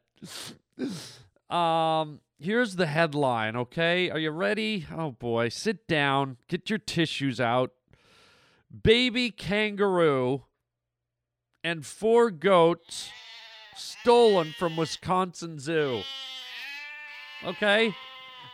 um, 1.49 2.19
here's 2.37 2.75
the 2.75 2.85
headline. 2.85 3.55
Okay, 3.55 4.11
are 4.11 4.19
you 4.19 4.29
ready? 4.29 4.85
Oh 4.95 5.09
boy, 5.09 5.49
sit 5.49 5.87
down, 5.87 6.37
get 6.47 6.69
your 6.69 6.77
tissues 6.77 7.41
out. 7.41 7.71
Baby 8.83 9.31
kangaroo 9.31 10.43
and 11.63 11.83
four 11.83 12.29
goats 12.29 13.09
stolen 13.75 14.53
from 14.59 14.77
Wisconsin 14.77 15.57
Zoo. 15.57 16.03
Okay? 17.43 17.95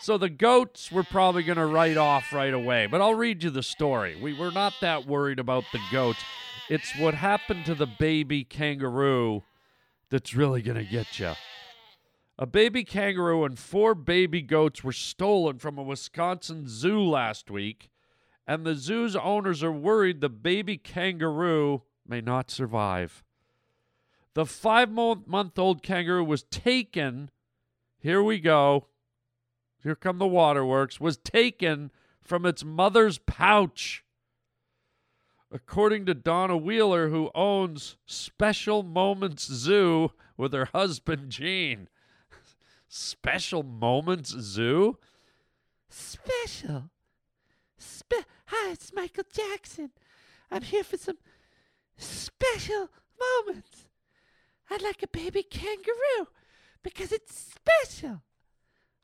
So 0.01 0.17
the 0.17 0.29
goats 0.29 0.93
we're 0.93 1.03
probably 1.03 1.43
going 1.43 1.57
to 1.57 1.65
write 1.65 1.97
off 1.97 2.31
right 2.31 2.53
away, 2.53 2.87
but 2.87 3.01
I'll 3.01 3.15
read 3.15 3.43
you 3.43 3.49
the 3.49 3.61
story. 3.61 4.15
We 4.15 4.33
were 4.33 4.51
not 4.51 4.73
that 4.79 5.05
worried 5.05 5.39
about 5.39 5.65
the 5.73 5.81
goats. 5.91 6.19
It's 6.69 6.97
what 6.97 7.15
happened 7.15 7.65
to 7.65 7.75
the 7.75 7.85
baby 7.85 8.45
kangaroo 8.45 9.43
that's 10.09 10.33
really 10.33 10.61
going 10.61 10.77
to 10.77 10.89
get 10.89 11.19
you. 11.19 11.33
A 12.37 12.45
baby 12.45 12.85
kangaroo 12.85 13.43
and 13.43 13.59
four 13.59 13.93
baby 13.93 14.41
goats 14.41 14.85
were 14.85 14.93
stolen 14.93 15.59
from 15.59 15.77
a 15.77 15.83
Wisconsin 15.83 16.69
zoo 16.69 17.03
last 17.03 17.51
week, 17.51 17.89
and 18.47 18.65
the 18.65 18.75
zoo's 18.75 19.17
owners 19.17 19.61
are 19.63 19.71
worried 19.71 20.21
the 20.21 20.29
baby 20.29 20.77
kangaroo 20.77 21.81
may 22.07 22.21
not 22.21 22.49
survive. 22.49 23.25
The 24.33 24.45
five 24.45 24.89
month 24.89 25.59
old 25.59 25.83
kangaroo 25.83 26.23
was 26.23 26.43
taken. 26.43 27.31
Here 27.99 28.23
we 28.23 28.39
go. 28.39 28.87
Here 29.83 29.95
come 29.95 30.17
the 30.17 30.27
waterworks. 30.27 30.99
Was 30.99 31.17
taken 31.17 31.91
from 32.21 32.45
its 32.45 32.63
mother's 32.63 33.17
pouch. 33.17 34.03
According 35.51 36.05
to 36.05 36.13
Donna 36.13 36.55
Wheeler, 36.57 37.09
who 37.09 37.31
owns 37.33 37.97
Special 38.05 38.83
Moments 38.83 39.45
Zoo 39.45 40.11
with 40.37 40.53
her 40.53 40.65
husband 40.65 41.31
Gene. 41.31 41.87
Special 42.87 43.63
Moments 43.63 44.29
Zoo? 44.29 44.97
Special. 45.89 46.91
Spe- 47.77 48.25
Hi, 48.47 48.71
it's 48.71 48.93
Michael 48.93 49.23
Jackson. 49.31 49.91
I'm 50.51 50.61
here 50.61 50.83
for 50.83 50.97
some 50.97 51.17
special 51.97 52.89
moments. 53.19 53.85
I'd 54.69 54.81
like 54.81 55.01
a 55.01 55.07
baby 55.07 55.43
kangaroo 55.43 56.27
because 56.83 57.11
it's 57.11 57.35
special. 57.35 58.21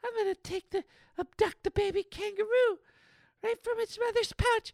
I'm 0.06 0.24
going 0.24 0.36
to 0.36 0.42
take 0.42 0.72
the 0.72 0.84
abduct 1.18 1.64
the 1.64 1.72
baby 1.72 2.04
kangaroo 2.04 2.80
right 3.44 3.64
from 3.64 3.80
its 3.80 3.98
mother's 4.00 4.34
pouch 4.34 4.74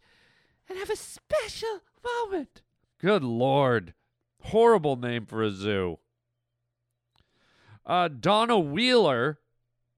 and 0.68 0.78
have 0.78 0.90
a 0.90 0.96
special 0.96 1.80
moment. 2.04 2.62
Good 2.98 3.24
lord. 3.24 3.94
Horrible 4.40 4.96
name 4.96 5.26
for 5.26 5.42
a 5.42 5.50
zoo. 5.50 5.98
Uh, 7.84 8.08
Donna 8.08 8.58
Wheeler 8.58 9.38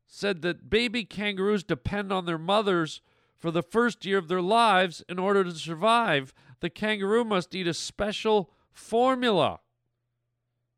said 0.07 0.43
that 0.43 0.71
baby 0.71 1.05
kangaroos 1.05 1.65
depend 1.65 2.13
on 2.13 2.25
their 2.25 2.39
mothers 2.39 3.01
for 3.37 3.51
the 3.51 3.63
first 3.63 4.05
year 4.05 4.19
of 4.19 4.29
their 4.29 4.41
lives 4.41 5.03
in 5.09 5.19
order 5.19 5.45
to 5.45 5.53
survive. 5.53 6.33
The 6.61 6.71
kangaroo 6.71 7.25
must 7.25 7.55
eat 7.55 7.67
a 7.67 7.75
special 7.75 8.51
formula. 8.73 9.61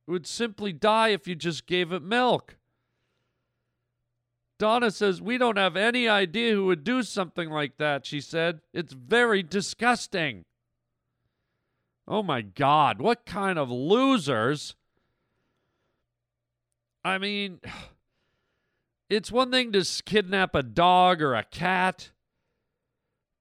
It 0.07 0.11
would 0.11 0.27
simply 0.27 0.73
die 0.73 1.09
if 1.09 1.29
you 1.29 1.35
just 1.35 1.67
gave 1.67 1.93
it 1.93 2.03
milk. 2.03 2.57
Donna 4.59 4.91
says, 4.91 5.21
We 5.21 5.39
don't 5.39 5.59
have 5.59 5.77
any 5.77 6.09
idea 6.09 6.53
who 6.55 6.67
would 6.67 6.85
do 6.85 7.03
something 7.03 7.51
like 7.51 7.77
that, 7.79 8.07
she 8.07 8.21
said. 8.21 8.61
It's 8.73 8.93
very 8.93 9.43
disgusting. 9.43 10.45
Oh 12.09 12.23
my 12.23 12.41
God, 12.41 13.01
what 13.01 13.27
kind 13.27 13.59
of 13.59 13.71
losers? 13.71 14.75
I 17.05 17.19
mean, 17.19 17.61
it's 19.11 19.31
one 19.31 19.51
thing 19.51 19.73
to 19.73 19.85
kidnap 20.05 20.55
a 20.55 20.63
dog 20.63 21.21
or 21.21 21.35
a 21.35 21.45
cat, 21.45 22.11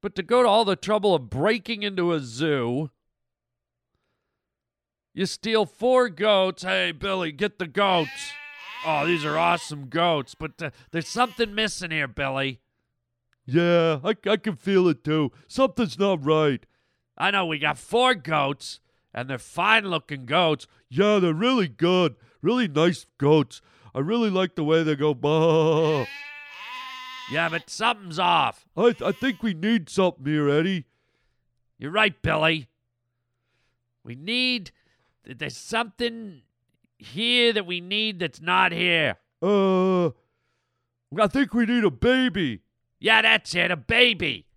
but 0.01 0.15
to 0.15 0.23
go 0.23 0.43
to 0.43 0.49
all 0.49 0.65
the 0.65 0.75
trouble 0.75 1.15
of 1.15 1.30
breaking 1.30 1.84
into 1.84 2.12
a 2.12 2.19
zoo. 2.19 2.91
You 5.13 5.25
steal 5.25 5.65
four 5.65 6.10
goats. 6.10 6.63
Hey, 6.63 6.91
Billy, 6.91 7.32
get 7.32 7.58
the 7.58 7.67
goats. 7.67 8.34
Oh, 8.87 9.07
these 9.07 9.25
are 9.25 9.37
awesome 9.37 9.87
goats, 9.87 10.35
but 10.35 10.61
uh, 10.61 10.69
there's 10.91 11.07
something 11.07 11.55
missing 11.55 11.89
here, 11.89 12.07
Billy. 12.07 12.61
Yeah, 13.47 13.99
I, 14.03 14.15
I 14.29 14.37
can 14.37 14.55
feel 14.55 14.87
it 14.87 15.03
too. 15.03 15.31
Something's 15.47 15.97
not 15.97 16.23
right. 16.23 16.63
I 17.17 17.31
know 17.31 17.47
we 17.47 17.57
got 17.57 17.79
four 17.79 18.13
goats, 18.13 18.79
and 19.11 19.27
they're 19.27 19.39
fine 19.39 19.85
looking 19.85 20.25
goats. 20.25 20.67
Yeah, 20.89 21.17
they're 21.17 21.33
really 21.33 21.67
good. 21.67 22.15
Really 22.41 22.67
nice 22.67 23.07
goats. 23.17 23.61
I 23.95 23.99
really 23.99 24.29
like 24.29 24.55
the 24.55 24.63
way 24.63 24.83
they 24.83 24.95
go. 24.95 25.13
Bah. 25.15 26.05
Yeah, 27.31 27.49
but 27.49 27.69
something's 27.71 28.19
off. 28.19 28.67
I, 28.77 28.93
I 29.03 29.11
think 29.11 29.41
we 29.41 29.55
need 29.55 29.89
something 29.89 30.25
here, 30.25 30.47
Eddie. 30.47 30.85
You're 31.79 31.89
right, 31.91 32.21
Billy. 32.21 32.67
We 34.03 34.13
need. 34.13 34.69
There's 35.23 35.57
something 35.57 36.43
here 36.97 37.53
that 37.53 37.65
we 37.65 37.81
need 37.81 38.19
that's 38.19 38.41
not 38.41 38.71
here. 38.71 39.17
Uh, 39.41 40.08
I 40.08 41.27
think 41.29 41.53
we 41.53 41.65
need 41.65 41.84
a 41.84 41.91
baby. 41.91 42.62
Yeah, 42.99 43.21
that's 43.21 43.53
it, 43.55 43.71
a 43.71 43.77
baby. 43.77 44.47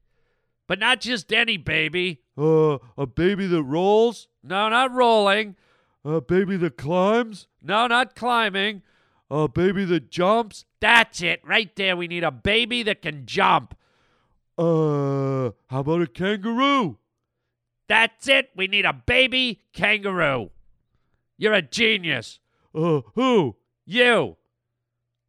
But 0.67 0.79
not 0.79 1.01
just 1.01 1.33
any 1.33 1.57
baby. 1.57 2.23
Uh, 2.37 2.79
a 2.97 3.07
baby 3.07 3.47
that 3.47 3.63
rolls? 3.63 4.29
No, 4.43 4.69
not 4.69 4.93
rolling. 4.93 5.57
A 6.05 6.21
baby 6.21 6.57
that 6.59 6.77
climbs? 6.77 7.49
No, 7.63 7.87
not 7.87 8.15
climbing. 8.15 8.83
A 9.31 9.49
baby 9.49 9.85
that 9.85 10.11
jumps? 10.11 10.65
That's 10.81 11.21
it, 11.23 11.41
right 11.45 11.75
there. 11.77 11.97
We 11.97 12.09
need 12.09 12.25
a 12.25 12.31
baby 12.31 12.83
that 12.85 13.03
can 13.03 13.27
jump. 13.27 13.75
Uh, 14.57 15.51
how 15.69 15.81
about 15.81 16.03
a 16.03 16.07
kangaroo? 16.07 16.99
That's 17.89 18.29
it. 18.29 18.51
We 18.55 18.67
need 18.69 18.85
a 18.85 18.93
baby 18.93 19.63
kangaroo. 19.73 20.51
You're 21.39 21.55
a 21.55 21.63
genius. 21.63 22.41
Uh, 22.75 23.01
who? 23.15 23.57
You. 23.87 24.37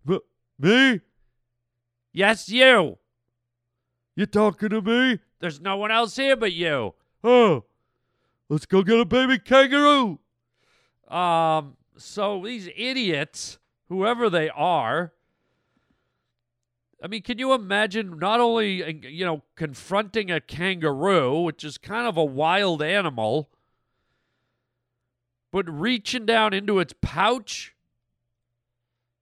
M- 0.08 0.20
me? 0.58 1.00
Yes, 2.12 2.50
you. 2.50 2.98
You 4.16 4.26
talking 4.26 4.70
to 4.70 4.82
me? 4.82 5.20
There's 5.40 5.62
no 5.62 5.78
one 5.78 5.92
else 5.92 6.16
here 6.16 6.36
but 6.36 6.52
you. 6.52 6.94
Oh, 7.24 7.64
let's 8.50 8.66
go 8.66 8.82
get 8.84 9.00
a 9.00 9.06
baby 9.06 9.40
kangaroo. 9.40 10.20
Um, 11.08 11.78
so 11.98 12.42
these 12.44 12.68
idiots, 12.76 13.60
whoever 13.88 14.30
they 14.30 14.50
are, 14.50 15.14
I 17.02 17.08
mean, 17.08 17.22
can 17.22 17.40
you 17.40 17.54
imagine 17.54 18.20
not 18.20 18.40
only, 18.42 19.08
you 19.08 19.24
know, 19.24 19.44
confronting 19.56 20.32
a 20.32 20.42
kangaroo, 20.42 21.42
which 21.42 21.64
is 21.64 21.78
kind 21.78 22.08
of 22.08 22.18
a 22.18 22.26
wild 22.26 22.82
animal, 22.82 23.50
but 25.52 25.70
reaching 25.70 26.26
down 26.26 26.54
into 26.54 26.80
its 26.80 26.94
pouch 27.02 27.76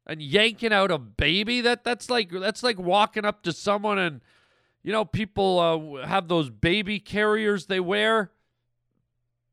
and 0.06 0.22
yanking 0.22 0.74
out 0.74 0.92
a 0.92 0.98
baby? 0.98 1.62
That 1.62 1.84
that's 1.84 2.10
like 2.10 2.32
that's 2.32 2.64
like 2.64 2.80
walking 2.80 3.26
up 3.26 3.44
to 3.44 3.54
someone 3.54 4.00
and 4.00 4.22
you 4.88 4.94
know, 4.94 5.04
people 5.04 5.60
uh, 5.60 6.08
have 6.08 6.30
those 6.30 6.50
baby 6.50 6.98
carriers 6.98 7.66
they 7.66 7.82
wear. 7.82 8.32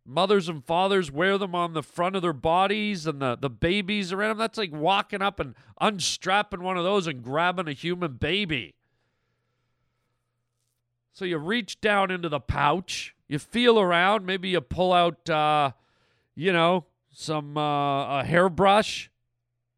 Mothers 0.06 0.48
and 0.48 0.64
fathers 0.64 1.10
wear 1.10 1.38
them 1.38 1.56
on 1.56 1.72
the 1.72 1.82
front 1.82 2.14
of 2.14 2.22
their 2.22 2.32
bodies, 2.32 3.04
and 3.04 3.20
the, 3.20 3.36
the 3.36 3.50
babies 3.50 4.12
around 4.12 4.28
them. 4.28 4.38
That's 4.38 4.58
like 4.58 4.70
walking 4.72 5.22
up 5.22 5.40
and 5.40 5.56
unstrapping 5.80 6.62
one 6.62 6.76
of 6.76 6.84
those 6.84 7.08
and 7.08 7.20
grabbing 7.20 7.66
a 7.66 7.72
human 7.72 8.12
baby. 8.12 8.76
So 11.14 11.24
you 11.24 11.38
reach 11.38 11.80
down 11.80 12.12
into 12.12 12.28
the 12.28 12.38
pouch, 12.38 13.16
you 13.26 13.40
feel 13.40 13.80
around, 13.80 14.24
maybe 14.26 14.50
you 14.50 14.60
pull 14.60 14.92
out, 14.92 15.28
uh, 15.28 15.72
you 16.34 16.52
know, 16.52 16.86
some 17.12 17.56
uh, 17.56 18.20
a 18.20 18.24
hairbrush, 18.24 19.10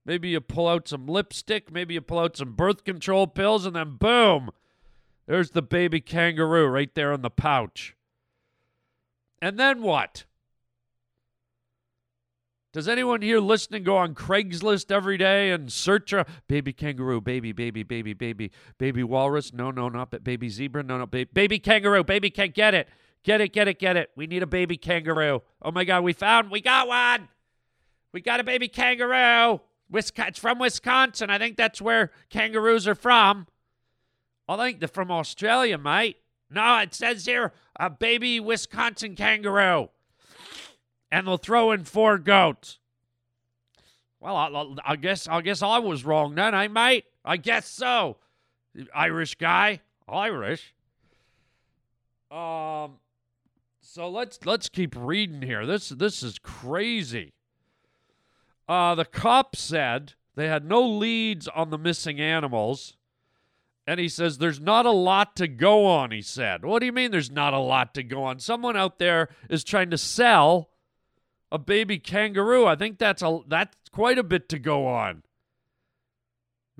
maybe 0.05 0.29
you 0.29 0.40
pull 0.40 0.69
out 0.69 0.88
some 0.88 1.07
lipstick, 1.07 1.71
maybe 1.71 1.95
you 1.95 2.01
pull 2.01 2.19
out 2.19 2.37
some 2.37 2.53
birth 2.53 2.85
control 2.85 3.27
pills, 3.27 3.66
and 3.66 3.77
then 3.77 3.97
boom, 3.97 4.51
there's 5.27 5.51
the 5.51 5.62
baby 5.62 6.01
kangaroo 6.01 6.66
right 6.66 6.95
there 6.95 7.12
in 7.12 7.23
the 7.23 7.31
pouch. 7.31 7.95
And 9.42 9.59
then 9.59 9.83
what? 9.83 10.25
Does 12.73 12.88
anyone 12.88 13.23
here 13.23 13.40
listening 13.40 13.85
go 13.85 13.97
on 13.97 14.14
Craigslist 14.14 14.92
every 14.92 15.16
day 15.16 15.51
and 15.51 15.73
search 15.73 16.12
a 16.12 16.27
baby 16.47 16.75
kangaroo, 16.75 17.23
baby, 17.23 17.53
baby, 17.53 17.83
baby, 17.83 18.12
baby, 18.12 18.51
baby 18.77 19.03
walrus? 19.03 19.51
No, 19.53 19.71
no, 19.71 19.88
not 19.88 20.23
baby 20.23 20.51
zebra. 20.51 20.83
No, 20.83 20.99
no, 20.99 21.07
baby, 21.07 21.31
baby 21.33 21.59
kangaroo, 21.59 22.05
baby 22.05 22.29
can't 22.29 22.53
get 22.53 22.75
it, 22.75 22.87
get 23.27 23.41
it, 23.41 23.53
get 23.53 23.67
it, 23.67 23.81
get 23.81 23.97
it. 23.97 24.11
We 24.15 24.29
need 24.29 24.45
a 24.45 24.47
baby 24.47 24.77
kangaroo. 24.77 25.43
Oh 25.61 25.73
my 25.73 25.85
God, 25.85 26.05
we 26.05 26.12
found, 26.12 26.51
we 26.51 26.61
got 26.61 26.87
one. 26.87 27.29
We 28.12 28.21
got 28.21 28.39
a 28.39 28.45
baby 28.45 28.69
kangaroo. 28.69 29.61
It's 29.93 30.39
from 30.39 30.61
Wisconsin. 30.61 31.29
I 31.29 31.37
think 31.37 31.57
that's 31.57 31.83
where 31.83 32.12
kangaroos 32.31 32.87
are 32.87 32.95
from. 32.95 33.49
I 34.49 34.57
think 34.57 34.79
they're 34.79 34.89
from 34.89 35.11
Australia, 35.11 35.77
mate. 35.77 36.19
No, 36.49 36.79
it 36.79 36.95
says 36.95 37.27
here 37.27 37.53
a 37.79 37.91
baby 37.91 38.39
Wisconsin 38.39 39.17
kangaroo. 39.17 39.91
and 41.11 41.27
they'll 41.27 41.37
throw 41.37 41.73
in 41.73 41.85
four 41.85 42.19
goats. 42.19 42.79
Well, 44.21 44.37
I, 44.37 44.93
I 44.93 44.97
guess 44.97 45.29
I 45.29 45.41
guess 45.41 45.62
I 45.62 45.79
was 45.79 46.05
wrong 46.05 46.37
then, 46.37 46.55
eh, 46.55 46.69
mate? 46.69 47.05
I 47.25 47.37
guess 47.37 47.69
so. 47.69 48.19
Irish 48.95 49.35
guy, 49.35 49.81
Irish. 50.09 50.75
Um, 52.31 52.99
so 53.96 54.11
let's 54.11 54.38
let's 54.44 54.68
keep 54.68 54.94
reading 54.94 55.40
here. 55.40 55.64
This 55.64 55.88
this 55.88 56.22
is 56.22 56.38
crazy. 56.38 57.32
Uh, 58.68 58.94
the 58.94 59.06
cop 59.06 59.56
said 59.56 60.12
they 60.35 60.48
had 60.48 60.66
no 60.66 60.87
leads 60.87 61.48
on 61.48 61.70
the 61.70 61.78
missing 61.78 62.20
animals. 62.20 62.98
And 63.87 63.98
he 63.98 64.11
says, 64.11 64.37
There's 64.37 64.61
not 64.61 64.85
a 64.85 64.90
lot 64.90 65.35
to 65.37 65.48
go 65.48 65.87
on, 65.87 66.11
he 66.11 66.20
said. 66.20 66.62
What 66.62 66.80
do 66.80 66.87
you 66.87 66.92
mean 66.92 67.11
there's 67.11 67.30
not 67.30 67.54
a 67.54 67.59
lot 67.59 67.94
to 67.94 68.02
go 68.02 68.22
on? 68.24 68.38
Someone 68.38 68.76
out 68.76 68.98
there 68.98 69.30
is 69.48 69.64
trying 69.64 69.88
to 69.88 69.96
sell 69.96 70.68
a 71.50 71.59
baby 71.59 71.98
kangaroo. 71.98 72.66
I 72.66 72.76
think 72.76 72.98
that's 72.98 73.22
a 73.22 73.40
that's 73.48 73.74
quite 73.92 74.18
a 74.18 74.22
bit 74.22 74.50
to 74.50 74.59
go 74.59 74.87
on. 74.87 75.22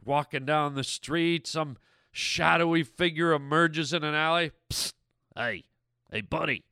Walking 0.05 0.45
down 0.45 0.75
the 0.75 0.85
street, 0.85 1.47
some 1.47 1.79
shadowy 2.13 2.83
figure 2.83 3.33
emerges 3.33 3.95
in 3.95 4.05
an 4.05 4.15
alley. 4.15 4.51
Psst. 4.71 4.93
Hey, 5.35 5.65
hey, 6.13 6.21
buddy. 6.21 6.66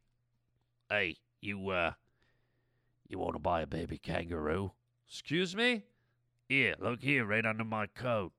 Hey, 0.91 1.17
you 1.41 1.71
uh 1.71 1.93
you 3.09 3.19
want 3.19 3.35
to 3.35 3.39
buy 3.39 3.63
a 3.63 3.67
baby 3.67 3.99
kangaroo? 3.99 4.73
Excuse 5.09 5.55
me? 5.55 5.85
Here, 6.49 6.75
look 6.79 7.03
here, 7.03 7.25
right 7.25 7.45
under 7.45 7.65
my 7.65 7.87
coat. 7.87 8.33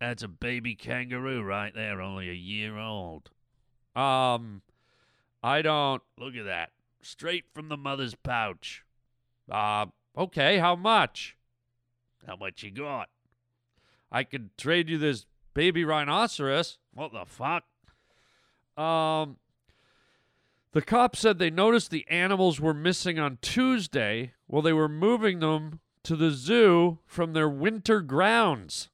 That's 0.00 0.22
a 0.22 0.28
baby 0.28 0.74
kangaroo 0.74 1.42
right 1.42 1.74
there, 1.74 2.00
only 2.00 2.28
a 2.28 2.34
year 2.34 2.76
old. 2.76 3.30
Um, 3.94 4.62
I 5.42 5.62
don't. 5.62 6.02
Look 6.18 6.34
at 6.34 6.44
that. 6.44 6.70
Straight 7.02 7.44
from 7.52 7.68
the 7.68 7.76
mother's 7.76 8.14
pouch. 8.14 8.84
Uh, 9.50 9.86
okay, 10.16 10.58
how 10.58 10.76
much? 10.76 11.36
How 12.26 12.36
much 12.36 12.62
you 12.62 12.70
got? 12.70 13.08
I 14.10 14.24
could 14.24 14.56
trade 14.56 14.88
you 14.88 14.98
this 14.98 15.26
baby 15.54 15.84
rhinoceros. 15.84 16.78
What 16.92 17.12
the 17.12 17.24
fuck? 17.26 17.64
Um, 18.76 19.36
the 20.72 20.82
cops 20.82 21.20
said 21.20 21.38
they 21.38 21.50
noticed 21.50 21.90
the 21.90 22.06
animals 22.08 22.60
were 22.60 22.74
missing 22.74 23.18
on 23.18 23.38
Tuesday 23.42 24.32
while 24.46 24.62
they 24.62 24.72
were 24.72 24.88
moving 24.88 25.40
them 25.40 25.80
to 26.04 26.16
the 26.16 26.30
zoo 26.30 26.98
from 27.06 27.32
their 27.32 27.48
winter 27.48 28.00
grounds. 28.00 28.88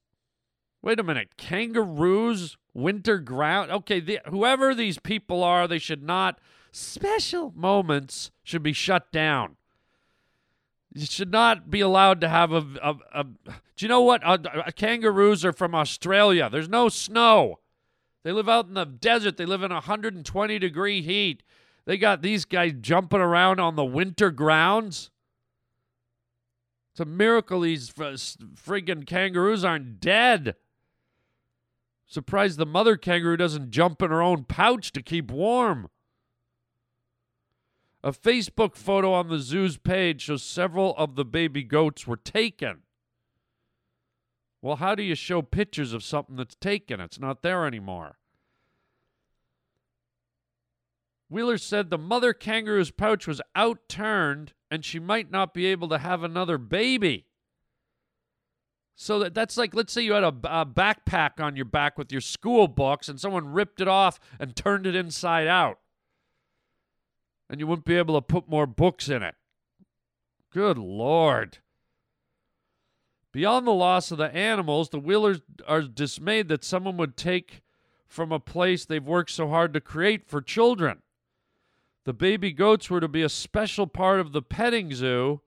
Wait 0.83 1.01
a 1.01 1.03
minute, 1.03 1.37
kangaroos, 1.37 2.57
winter 2.75 3.19
ground. 3.19 3.71
Okay, 3.71 4.01
the, 4.01 4.21
whoever 4.27 4.75
these 4.75 4.99
people 4.99 5.43
are, 5.43 5.67
they 5.67 5.79
should 5.79 6.03
not. 6.03 6.41
Special 6.71 7.53
moments 7.57 8.31
should 8.43 8.63
be 8.63 8.73
shut 8.73 9.11
down. 9.11 9.57
You 10.95 11.07
should 11.07 11.33
not 11.33 11.71
be 11.71 11.81
allowed 11.81 12.21
to 12.23 12.29
have 12.29 12.53
a. 12.53 12.65
a, 12.83 12.95
a 13.13 13.25
do 13.25 13.85
you 13.85 13.89
know 13.89 14.03
what? 14.03 14.23
A, 14.25 14.73
kangaroos 14.73 15.45
are 15.45 15.53
from 15.53 15.75
Australia. 15.75 16.49
There's 16.51 16.69
no 16.69 16.89
snow. 16.89 17.61
They 18.25 18.33
live 18.33 18.49
out 18.49 18.67
in 18.67 18.75
the 18.75 18.85
desert. 18.85 19.37
They 19.37 19.47
live 19.47 19.63
in 19.63 19.73
120 19.73 20.59
degree 20.59 21.03
heat. 21.03 21.43
They 21.89 21.97
got 21.97 22.21
these 22.21 22.45
guys 22.45 22.75
jumping 22.83 23.23
around 23.23 23.61
on 23.61 23.75
the 23.75 23.85
winter 23.85 24.31
grounds. 24.31 25.09
It's 26.93 27.01
a 27.01 27.07
miracle 27.07 27.63
these 27.63 27.89
friggin' 27.91 29.07
kangaroos 29.07 29.65
aren't 29.65 29.99
dead. 29.99 30.57
Surprised 32.07 32.59
the 32.59 32.67
mother 32.67 32.99
kangaroo 32.99 33.39
doesn't 33.39 33.71
jump 33.71 34.03
in 34.03 34.11
her 34.11 34.21
own 34.21 34.45
pouch 34.45 34.93
to 34.93 35.03
keep 35.03 35.31
warm. 35.31 35.89
A 38.05 38.13
Facebook 38.13 38.77
photo 38.77 39.15
on 39.15 39.31
the 39.31 39.39
zoo's 39.39 39.79
page 39.79 40.21
shows 40.21 40.43
several 40.43 40.95
of 40.99 41.17
the 41.17 41.25
baby 41.25 41.63
goats 41.63 42.07
were 42.07 42.19
taken. 42.19 42.83
Well, 44.61 44.77
how 44.77 44.95
do 44.95 45.03
you 45.03 45.15
show 45.15 45.41
pictures 45.41 45.95
of 45.95 46.05
something 46.05 46.37
that's 46.37 46.57
taken? 46.57 47.01
It's 47.01 47.19
not 47.19 47.41
there 47.41 47.67
anymore. 47.67 48.19
Wheeler 51.31 51.59
said 51.59 51.91
the 51.91 51.99
mother 51.99 52.33
kangaroo's 52.33 52.91
pouch 52.91 53.27
was 53.27 53.41
outturned 53.55 54.55
and 54.71 54.85
she 54.85 54.99
might 54.99 55.31
not 55.31 55.53
be 55.53 55.67
able 55.67 55.89
to 55.89 55.99
have 55.99 56.23
another 56.23 56.59
baby. 56.59 57.27
So 58.95 59.21
that, 59.21 59.35
that's 59.35 59.57
like, 59.57 59.75
let's 59.75 59.93
say 59.93 60.03
you 60.03 60.15
had 60.15 60.25
a, 60.25 60.35
a, 60.45 60.67
backpack 60.67 61.39
on 61.39 61.55
your 61.55 61.65
back 61.67 61.99
with 61.99 62.11
your 62.11 62.21
school 62.21 62.67
books 62.67 63.09
and 63.09 63.21
someone 63.21 63.53
ripped 63.53 63.81
it 63.81 63.89
off 63.89 64.19
and 64.41 64.57
turned 64.57 64.87
it 64.87 64.97
inside 64.97 65.47
out. 65.47 65.79
And 67.49 67.61
you 67.61 67.67
wouldn't 67.67 67.87
be 67.87 67.97
able 67.97 68.17
to 68.17 68.23
put 68.23 68.49
more 68.49 68.67
books 68.67 69.09
in 69.09 69.23
it. 69.23 69.37
Good 70.53 70.79
Lord. 70.79 71.59
Beyond 73.33 73.67
the 73.67 73.73
loss 73.73 74.11
of 74.11 74.19
the 74.19 74.35
animals, 74.35 74.89
the 74.89 74.99
Wheelers 74.99 75.43
are 75.67 75.83
dismayed 75.83 76.49
that 76.49 76.65
someone 76.65 76.97
would 76.97 77.17
take 77.17 77.63
from 78.09 78.33
a 78.33 78.41
place 78.41 78.85
they've 78.85 79.05
worked 79.05 79.31
so 79.31 79.49
hard 79.49 79.75
to 79.75 79.81
create 79.81 80.27
for 80.27 80.41
children. 80.41 81.03
The 82.09 82.15
baby 82.15 82.53
goats 82.53 82.89
were 82.89 83.01
to 83.01 83.07
be 83.07 83.21
a 83.21 83.29
special 83.29 83.87
part 83.87 84.19
of 84.19 84.33
the 84.33 84.41
petting 84.41 84.95
zoo 84.95 85.43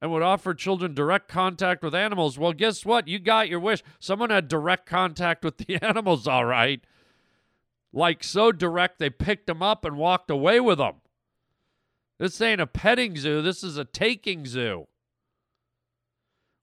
and 0.00 0.12
would 0.12 0.22
offer 0.22 0.54
children 0.54 0.94
direct 0.94 1.26
contact 1.26 1.82
with 1.82 1.96
animals. 1.96 2.38
Well, 2.38 2.52
guess 2.52 2.86
what? 2.86 3.08
You 3.08 3.18
got 3.18 3.48
your 3.48 3.58
wish. 3.58 3.82
Someone 3.98 4.30
had 4.30 4.46
direct 4.46 4.86
contact 4.86 5.44
with 5.44 5.58
the 5.58 5.74
animals, 5.82 6.28
all 6.28 6.44
right. 6.44 6.80
Like 7.92 8.22
so 8.22 8.52
direct, 8.52 9.00
they 9.00 9.10
picked 9.10 9.48
them 9.48 9.64
up 9.64 9.84
and 9.84 9.96
walked 9.96 10.30
away 10.30 10.60
with 10.60 10.78
them. 10.78 11.00
This 12.20 12.40
ain't 12.40 12.60
a 12.60 12.68
petting 12.68 13.16
zoo, 13.16 13.42
this 13.42 13.64
is 13.64 13.76
a 13.76 13.84
taking 13.84 14.46
zoo. 14.46 14.86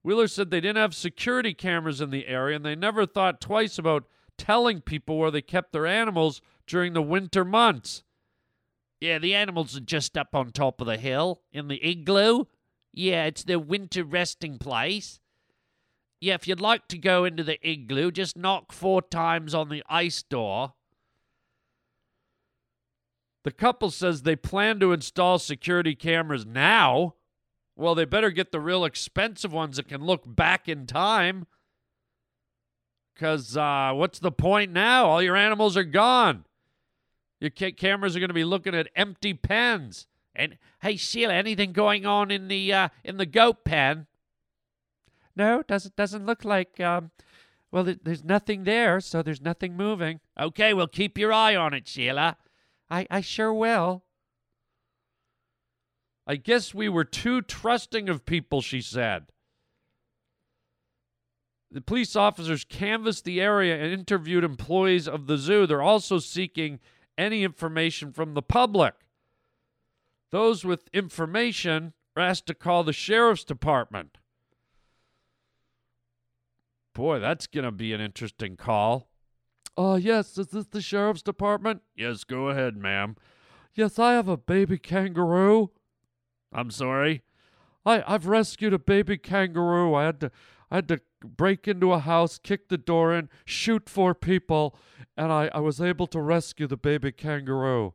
Wheeler 0.03 0.29
said 0.29 0.51
they 0.51 0.62
didn't 0.62 0.77
have 0.77 0.95
security 0.95 1.53
cameras 1.53 1.99
in 1.99 2.12
the 2.12 2.27
area 2.27 2.56
and 2.56 2.63
they 2.63 2.75
never 2.75 3.06
thought 3.06 3.41
twice 3.41 3.77
about 3.77 4.06
telling 4.38 4.79
people 4.79 5.17
where 5.17 5.32
they 5.32 5.41
kept 5.41 5.73
their 5.73 5.86
animals 5.86 6.41
during 6.65 6.93
the 6.93 7.01
winter 7.01 7.43
months. 7.43 8.03
Yeah, 9.04 9.20
the 9.20 9.36
animals 9.36 9.76
are 9.76 9.82
just 9.82 10.18
up 10.18 10.34
on 10.34 10.52
top 10.52 10.80
of 10.80 10.88
the 10.88 10.96
hill 10.96 11.42
in 11.52 11.68
the 11.68 11.86
igloo. 11.86 12.46
Yeah, 12.94 13.26
it's 13.26 13.44
their 13.44 13.60
winter 13.60 14.06
resting 14.06 14.58
place. 14.58 15.20
Yeah, 16.22 16.36
if 16.36 16.48
you'd 16.48 16.62
like 16.62 16.88
to 16.88 16.98
go 16.98 17.26
into 17.26 17.44
the 17.44 17.60
igloo, 17.70 18.12
just 18.12 18.38
knock 18.38 18.72
four 18.72 19.02
times 19.02 19.54
on 19.54 19.68
the 19.68 19.84
ice 19.89 20.24
door. 20.24 20.76
The 23.44 23.52
couple 23.52 23.92
says 23.92 24.22
they 24.22 24.38
plan 24.38 24.80
to 24.80 24.94
install 24.94 25.38
security 25.38 25.96
cameras 25.96 26.46
now. 26.46 27.16
Well, 27.76 27.96
they 27.96 28.06
better 28.06 28.32
get 28.32 28.54
the 28.54 28.62
real 28.62 28.86
expensive 28.86 29.52
ones 29.52 29.76
that 29.76 29.89
can 29.89 30.02
look 30.02 30.22
back 30.26 30.70
in 30.70 30.86
time. 30.88 31.46
Because 33.13 33.58
uh, 33.58 33.92
what's 33.94 34.20
the 34.20 34.32
point 34.32 34.72
now? 34.72 35.08
All 35.08 35.22
your 35.22 35.36
animals 35.36 35.76
are 35.76 35.84
gone. 35.84 36.46
Your 37.43 37.49
cameras 37.51 38.15
are 38.15 38.19
going 38.19 38.29
to 38.29 38.34
be 38.34 38.45
looking 38.45 38.73
at 38.73 38.88
empty 38.95 39.34
pens. 39.34 40.08
And 40.34 40.58
hey, 40.82 40.95
Sheila, 40.95 41.34
anything 41.34 41.73
going 41.73 42.06
on 42.06 42.32
in 42.32 42.47
the 42.47 42.71
uh, 42.71 42.89
in 43.03 43.17
the 43.17 43.25
goat 43.25 43.65
pen? 43.65 44.08
No, 45.36 45.62
doesn't 45.62 45.97
doesn't 45.97 46.25
look 46.25 46.45
like. 46.45 46.79
Um, 46.79 47.12
well, 47.69 47.84
there's 47.84 48.23
nothing 48.23 48.63
there, 48.63 49.01
so 49.01 49.21
there's 49.21 49.41
nothing 49.41 49.75
moving. 49.75 50.21
Okay, 50.39 50.73
well, 50.73 50.88
keep 50.88 51.17
your 51.17 51.34
eye 51.34 51.53
on 51.53 51.73
it, 51.73 51.86
Sheila. 51.86 52.38
I 52.89 53.08
I 53.12 53.19
sure 53.19 53.53
will. 53.53 54.06
I 56.25 56.38
guess 56.38 56.73
we 56.73 56.88
were 56.88 57.03
too 57.03 57.41
trusting 57.41 58.08
of 58.08 58.25
people, 58.25 58.62
she 58.62 58.79
said. 58.79 59.25
The 61.69 61.82
police 61.82 62.15
officers 62.15 62.63
canvassed 62.63 63.25
the 63.25 63.41
area 63.41 63.75
and 63.75 63.91
interviewed 63.91 64.45
employees 64.45 65.10
of 65.10 65.27
the 65.27 65.38
zoo. 65.38 65.67
They're 65.67 65.82
also 65.82 66.19
seeking 66.19 66.79
any 67.17 67.43
information 67.43 68.12
from 68.12 68.34
the 68.34 68.41
public. 68.41 68.93
Those 70.32 70.65
with 70.65 70.89
information 70.93 71.93
are 72.15 72.23
asked 72.23 72.47
to 72.47 72.54
call 72.54 72.84
the 72.84 72.93
sheriff's 72.93 73.43
department. 73.43 74.17
Boy, 76.93 77.19
that's 77.19 77.47
going 77.47 77.65
to 77.65 77.71
be 77.71 77.93
an 77.93 78.02
interesting 78.02 78.56
call. 78.56 79.10
Oh, 79.76 79.95
yes, 79.95 80.38
is 80.38 80.47
this 80.47 80.67
the 80.67 80.82
sheriff's 80.82 81.23
department? 81.23 81.82
Yes, 81.95 82.23
go 82.23 82.49
ahead, 82.49 82.78
ma'am. 82.78 83.15
Yes, 83.73 83.97
I 83.97 84.13
have 84.13 84.28
a 84.28 84.38
baby 84.38 84.78
kangaroo. 84.78 85.71
I'm 86.52 86.69
sorry. 86.69 87.23
I, 87.86 88.04
I've 88.08 88.28
rescued 88.28 88.74
a 88.74 88.80
baby 88.80 89.17
kangaroo. 89.17 89.93
I 89.93 90.06
had 90.06 90.19
to 90.22 90.32
I 90.72 90.78
had 90.78 90.88
to 90.88 91.02
break 91.24 91.67
into 91.67 91.91
a 91.91 92.00
house, 92.00 92.39
kick 92.39 92.69
the 92.69 92.78
door 92.78 93.13
in, 93.13 93.30
shoot 93.46 93.88
four 93.88 94.15
people, 94.15 94.76
and 95.15 95.32
I, 95.32 95.52
I 95.54 95.60
was 95.60 95.80
able 95.80 96.08
to 96.08 96.19
rescue 96.19 96.65
the 96.65 96.78
baby 96.78 97.12
kangaroo. 97.12 97.93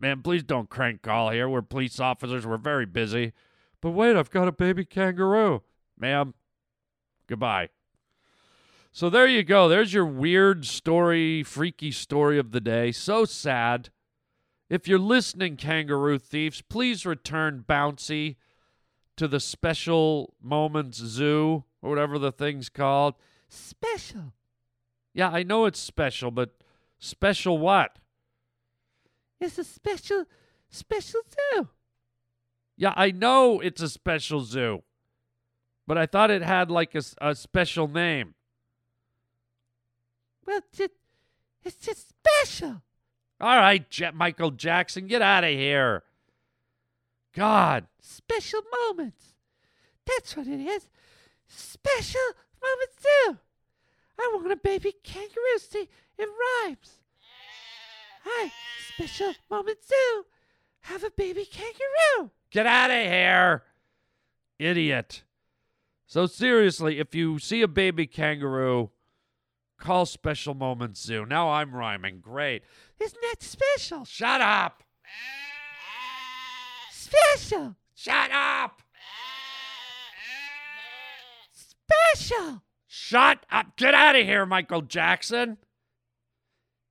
Man, 0.00 0.22
please 0.22 0.42
don't 0.42 0.70
crank 0.70 1.02
call 1.02 1.30
here. 1.30 1.48
We're 1.48 1.62
police 1.62 2.00
officers. 2.00 2.46
We're 2.46 2.56
very 2.56 2.86
busy. 2.86 3.34
But 3.82 3.90
wait, 3.90 4.16
I've 4.16 4.30
got 4.30 4.48
a 4.48 4.52
baby 4.52 4.84
kangaroo. 4.84 5.62
Ma'am, 5.98 6.34
goodbye. 7.28 7.68
So 8.90 9.08
there 9.08 9.26
you 9.26 9.42
go. 9.42 9.68
There's 9.68 9.94
your 9.94 10.06
weird 10.06 10.66
story, 10.66 11.42
freaky 11.42 11.90
story 11.90 12.38
of 12.38 12.52
the 12.52 12.60
day. 12.60 12.92
So 12.92 13.24
sad. 13.24 13.90
If 14.68 14.88
you're 14.88 14.98
listening, 14.98 15.56
kangaroo 15.56 16.18
thieves, 16.18 16.62
please 16.62 17.04
return 17.04 17.64
Bouncy 17.68 18.36
to 19.16 19.28
the 19.28 19.40
Special 19.40 20.34
Moments 20.40 20.98
Zoo, 20.98 21.64
or 21.80 21.90
whatever 21.90 22.18
the 22.18 22.32
thing's 22.32 22.68
called. 22.68 23.14
Special. 23.48 24.32
Yeah, 25.14 25.30
I 25.30 25.42
know 25.42 25.66
it's 25.66 25.78
special, 25.78 26.30
but 26.30 26.50
special 26.98 27.58
what? 27.58 27.98
It's 29.40 29.58
a 29.58 29.64
special, 29.64 30.24
special 30.70 31.20
zoo. 31.54 31.68
Yeah, 32.76 32.94
I 32.96 33.10
know 33.10 33.60
it's 33.60 33.82
a 33.82 33.88
special 33.88 34.40
zoo, 34.40 34.82
but 35.86 35.98
I 35.98 36.06
thought 36.06 36.30
it 36.30 36.42
had 36.42 36.70
like 36.70 36.94
a, 36.94 37.02
a 37.20 37.34
special 37.34 37.88
name. 37.88 38.34
Well, 40.46 40.60
just, 40.72 40.90
it's 41.62 41.76
just 41.76 42.08
special. 42.08 42.82
All 43.40 43.56
right, 43.56 43.88
Jet 43.90 44.14
Michael 44.14 44.52
Jackson, 44.52 45.06
get 45.06 45.20
out 45.20 45.44
of 45.44 45.50
here. 45.50 46.04
God. 47.34 47.86
Special 48.00 48.60
moments. 48.88 49.34
That's 50.06 50.36
what 50.36 50.46
it 50.46 50.60
is. 50.60 50.88
Special 51.46 52.20
moments 52.62 53.02
zoo. 53.02 53.38
I 54.18 54.30
want 54.34 54.52
a 54.52 54.56
baby 54.56 54.94
kangaroo. 55.02 55.58
See, 55.58 55.88
it 56.18 56.28
rhymes. 56.28 56.98
Hi, 58.24 58.50
special 58.94 59.34
moment 59.50 59.78
zoo. 59.84 60.24
Have 60.82 61.04
a 61.04 61.10
baby 61.10 61.44
kangaroo. 61.44 62.30
Get 62.50 62.66
out 62.66 62.90
of 62.90 62.96
here. 62.96 63.62
Idiot. 64.58 65.22
So, 66.06 66.26
seriously, 66.26 66.98
if 66.98 67.14
you 67.14 67.38
see 67.38 67.62
a 67.62 67.68
baby 67.68 68.06
kangaroo, 68.06 68.90
call 69.78 70.06
Special 70.06 70.54
Moments 70.54 71.02
Zoo. 71.02 71.24
Now 71.26 71.50
I'm 71.50 71.74
rhyming. 71.74 72.20
Great. 72.20 72.62
Isn't 73.00 73.20
that 73.22 73.42
special? 73.42 74.04
Shut 74.04 74.40
up. 74.40 74.82
Special. 77.12 77.76
Shut 77.94 78.30
up. 78.30 78.82
Special. 81.52 82.62
Shut 82.86 83.44
up. 83.50 83.76
Get 83.76 83.94
out 83.94 84.16
of 84.16 84.24
here, 84.24 84.46
Michael 84.46 84.82
Jackson. 84.82 85.58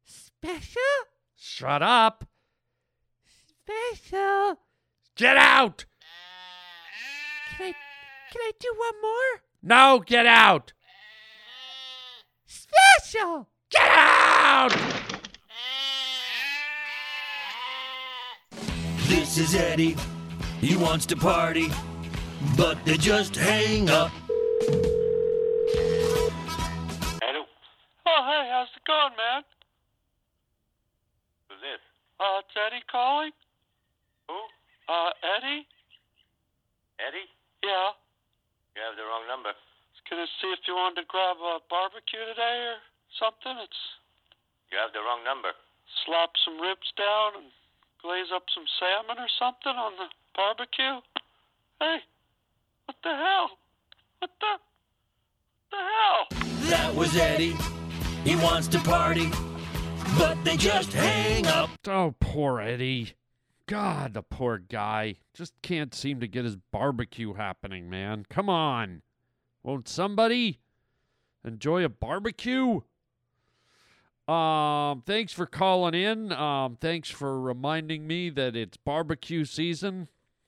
Special. 0.05 0.81
Shut 1.36 1.81
up. 1.81 2.25
Special. 3.65 4.60
Get 5.15 5.38
out. 5.38 5.86
Can 7.57 7.67
I, 7.67 7.73
can 8.31 8.41
I 8.41 8.51
do 8.60 8.75
one 8.77 9.01
more? 9.01 9.41
No, 9.63 10.03
get 10.05 10.25
out. 10.25 10.73
Special. 12.45 13.47
Get 13.69 13.89
out. 13.89 15.20
This 19.31 19.47
is 19.47 19.55
Eddy. 19.55 19.95
He 20.59 20.75
wants 20.75 21.07
to 21.07 21.15
party, 21.15 21.71
but 22.59 22.75
they 22.83 22.99
just 22.99 23.31
hang 23.31 23.87
up. 23.87 24.11
Hello. 27.23 27.47
Oh, 27.47 28.21
hey, 28.27 28.43
how's 28.51 28.67
it 28.75 28.83
going, 28.83 29.15
man? 29.15 29.47
Who's 31.47 31.63
this? 31.63 31.79
Uh, 32.19 32.43
it's 32.43 32.51
Eddy 32.59 32.83
calling. 32.91 33.31
Who? 34.27 34.35
Uh, 34.91 35.15
Eddy? 35.39 35.63
Eddy? 36.99 37.23
Yeah. 37.63 37.95
You 38.75 38.83
have 38.83 38.99
the 38.99 39.07
wrong 39.07 39.31
number. 39.31 39.55
Just 39.95 40.03
gonna 40.11 40.27
see 40.43 40.51
if 40.51 40.59
you 40.67 40.75
wanted 40.75 41.07
to 41.07 41.07
grab 41.07 41.39
a 41.39 41.63
barbecue 41.71 42.19
today 42.35 42.75
or 42.75 42.83
something. 43.15 43.55
It's 43.63 43.79
You 44.75 44.77
have 44.83 44.91
the 44.91 44.99
wrong 44.99 45.23
number. 45.23 45.55
slap 46.03 46.35
some 46.43 46.59
ribs 46.59 46.91
down 46.99 47.39
and 47.39 47.47
glaze 48.01 48.27
up 48.33 48.43
some 48.53 48.65
salmon 48.79 49.17
or 49.21 49.27
something 49.39 49.77
on 49.77 49.93
the 49.97 50.07
barbecue. 50.35 51.01
Hey, 51.79 51.97
what 52.85 52.97
the 53.03 53.09
hell? 53.09 53.49
What 54.19 54.31
the, 54.39 54.53
what 55.69 55.71
the 55.71 55.77
hell? 55.77 56.69
That 56.69 56.95
was 56.95 57.15
Eddy. 57.15 57.55
He 58.23 58.35
wants 58.35 58.67
to 58.69 58.79
party, 58.79 59.31
but 60.17 60.43
they 60.43 60.57
just 60.57 60.93
hang 60.93 61.47
up. 61.47 61.69
Oh, 61.87 62.15
poor 62.19 62.59
Eddy. 62.59 63.13
God, 63.67 64.13
the 64.13 64.21
poor 64.23 64.57
guy. 64.57 65.15
Just 65.33 65.53
can't 65.61 65.95
seem 65.95 66.19
to 66.19 66.27
get 66.27 66.43
his 66.43 66.57
barbecue 66.71 67.33
happening, 67.33 67.89
man. 67.89 68.25
Come 68.29 68.49
on. 68.49 69.01
Won't 69.63 69.87
somebody 69.87 70.59
enjoy 71.45 71.85
a 71.85 71.89
barbecue? 71.89 72.81
Um, 74.27 75.01
thanks 75.05 75.34
for 75.34 75.45
calling 75.45 75.93
in. 75.93 76.31
Um, 76.31 76.77
thanks 76.79 77.10
for 77.10 77.39
reminding 77.39 78.07
me 78.07 78.29
that 78.29 78.55
it's 78.55 78.77
barbecue 78.77 79.45
season. 79.45 80.07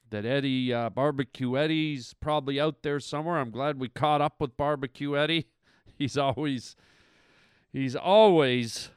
That 0.09 0.25
Eddy, 0.25 0.71
uh, 0.71 0.89
Barbecue 0.91 1.57
Eddy's 1.57 2.13
probably 2.13 2.59
out 2.59 2.83
there 2.83 2.99
somewhere. 2.99 3.39
I'm 3.39 3.49
glad 3.49 3.79
we 3.79 3.89
caught 3.89 4.21
up 4.21 4.35
with 4.39 4.55
Barbecue 4.55 5.17
Eddy. 5.17 5.47
He's 5.97 6.17
always, 6.17 6.75
he's 7.71 7.95
always 7.95 8.89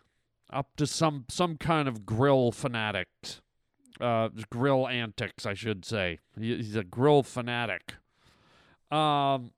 up 0.53 0.77
to 0.77 0.87
some 0.87 1.25
some 1.29 1.57
kind 1.57 1.89
of 1.89 2.05
grill 2.07 2.53
fanatic, 2.53 3.09
uh, 4.01 4.29
grill 4.51 4.87
antics, 4.89 5.45
I 5.47 5.55
should 5.55 5.85
say. 5.85 6.19
He- 6.39 6.57
He's 6.57 6.77
a 6.77 6.85
grill 6.85 7.23
fanatic. 7.23 7.95
Um, 8.91 9.53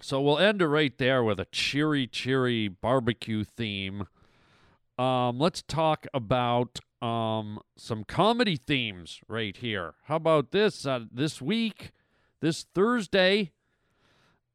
so 0.00 0.20
we'll 0.20 0.38
end 0.38 0.60
it 0.62 0.66
right 0.68 0.96
there 0.98 1.22
with 1.24 1.40
a 1.40 1.46
cheery, 1.46 2.06
cheery 2.06 2.68
barbecue 2.68 3.44
theme. 3.44 4.06
Um, 4.98 5.38
let's 5.38 5.62
talk 5.62 6.06
about 6.14 6.80
um 7.02 7.60
some 7.76 8.04
comedy 8.04 8.56
themes 8.56 9.20
right 9.28 9.56
here. 9.56 9.94
How 10.04 10.16
about 10.16 10.50
this? 10.50 10.86
Uh, 10.86 11.00
this 11.12 11.42
week, 11.42 11.92
this 12.40 12.64
Thursday, 12.74 13.52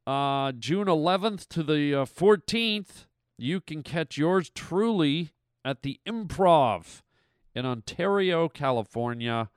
uh, 0.07 0.51
June 0.53 0.87
11th 0.87 1.47
to 1.49 1.63
the 1.63 1.93
uh, 1.93 2.05
14th, 2.05 3.05
you 3.37 3.61
can 3.61 3.83
catch 3.83 4.17
yours 4.17 4.49
truly 4.49 5.31
at 5.63 5.83
the 5.83 5.99
Improv 6.07 7.01
in 7.53 7.65
Ontario, 7.65 8.49
California. 8.49 9.49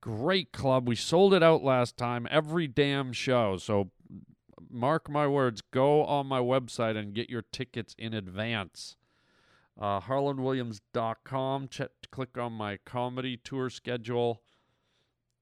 Great 0.00 0.52
club. 0.52 0.88
We 0.88 0.94
sold 0.94 1.34
it 1.34 1.42
out 1.42 1.62
last 1.62 1.96
time, 1.96 2.26
every 2.30 2.66
damn 2.66 3.12
show. 3.12 3.56
So 3.56 3.90
mark 4.70 5.10
my 5.10 5.26
words, 5.26 5.60
go 5.60 6.04
on 6.04 6.26
my 6.26 6.40
website 6.40 6.96
and 6.96 7.14
get 7.14 7.28
your 7.28 7.42
tickets 7.42 7.94
in 7.98 8.14
advance. 8.14 8.96
Uh, 9.78 10.00
HarlandWilliams.com. 10.00 11.68
Click 12.10 12.38
on 12.38 12.52
my 12.52 12.78
comedy 12.84 13.36
tour 13.36 13.70
schedule, 13.70 14.42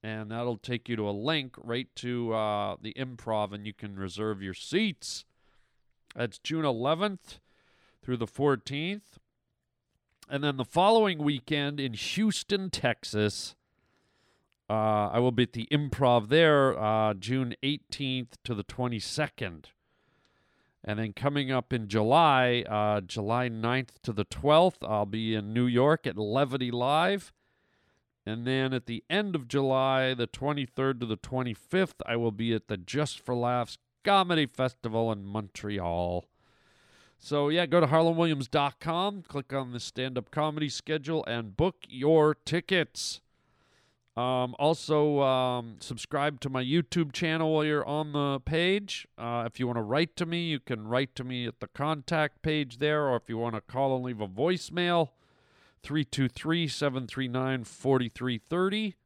and 0.03 0.31
that'll 0.31 0.59
take 0.59 0.88
you 0.88 0.96
to 0.96 1.09
a 1.09 1.11
link 1.11 1.55
right 1.62 1.88
to 1.96 2.35
uh, 2.35 2.77
the 2.81 2.92
improv, 2.94 3.53
and 3.53 3.66
you 3.66 3.72
can 3.72 3.96
reserve 3.96 4.42
your 4.42 4.55
seats. 4.55 5.25
That's 6.14 6.38
June 6.38 6.64
11th 6.64 7.40
through 8.03 8.18
the 8.18 8.27
14th. 8.27 9.18
And 10.29 10.42
then 10.42 10.57
the 10.57 10.64
following 10.64 11.18
weekend 11.18 11.79
in 11.79 11.92
Houston, 11.92 12.68
Texas, 12.68 13.55
uh, 14.68 15.09
I 15.12 15.18
will 15.20 15.31
be 15.31 15.44
at 15.44 15.53
the 15.53 15.68
improv 15.70 16.29
there 16.29 16.79
uh, 16.79 17.14
June 17.14 17.55
18th 17.62 18.33
to 18.44 18.55
the 18.55 18.64
22nd. 18.64 19.66
And 20.87 21.01
then 21.01 21.12
coming 21.12 21.51
up 21.51 21.72
in 21.72 21.88
July, 21.88 22.64
uh, 22.68 23.01
July 23.01 23.49
9th 23.49 24.01
to 24.05 24.12
the 24.12 24.25
12th, 24.25 24.87
I'll 24.88 25.05
be 25.05 25.35
in 25.35 25.53
New 25.53 25.66
York 25.66 26.07
at 26.07 26.16
Levity 26.16 26.70
Live. 26.70 27.33
And 28.25 28.46
then 28.46 28.72
at 28.72 28.87
the 28.87 29.03
end 29.11 29.35
of 29.35 29.49
July, 29.49 30.14
the 30.14 30.29
23rd 30.29 31.01
to 31.01 31.07
the 31.07 31.16
25th, 31.16 31.94
I 32.07 32.14
will 32.16 32.31
be 32.31 32.55
at 32.55 32.68
the 32.68 32.77
Just 32.77 33.18
for 33.18 33.35
Laughs 33.35 33.79
Comedy 34.05 34.46
Festival 34.46 35.11
in 35.11 35.25
Montreal. 35.25 36.25
So, 37.18 37.49
yeah, 37.49 37.66
go 37.66 37.81
to 37.81 37.87
harlandwilliams.com, 37.87 39.22
click 39.22 39.53
on 39.53 39.72
the 39.72 39.81
stand 39.81 40.18
up 40.18 40.31
comedy 40.31 40.68
schedule, 40.68 41.25
and 41.27 41.57
book 41.57 41.77
your 41.88 42.35
tickets. 42.35 43.20
Um, 44.16 44.55
also, 44.59 45.20
um, 45.20 45.76
subscribe 45.81 46.40
to 46.40 46.48
my 46.48 46.64
YouTube 46.64 47.12
channel 47.12 47.52
while 47.52 47.64
you're 47.64 47.87
on 47.87 48.12
the 48.12 48.40
page. 48.40 49.07
Uh, 49.18 49.44
if 49.46 49.61
you 49.61 49.66
want 49.66 49.76
to 49.76 49.83
write 49.83 50.16
to 50.16 50.24
me, 50.24 50.44
you 50.44 50.59
can 50.59 50.88
write 50.88 51.14
to 51.16 51.24
me 51.24 51.46
at 51.46 51.61
the 51.61 51.68
contact 51.68 52.40
page 52.40 52.79
there, 52.79 53.09
or 53.09 53.16
if 53.16 53.29
you 53.29 53.37
want 53.37 53.57
to 53.57 53.61
call 53.61 53.94
and 53.94 54.05
leave 54.05 54.22
a 54.22 54.29
voicemail, 54.29 55.11
323 55.83 56.66
739 56.66 57.64
4330. 57.64 58.96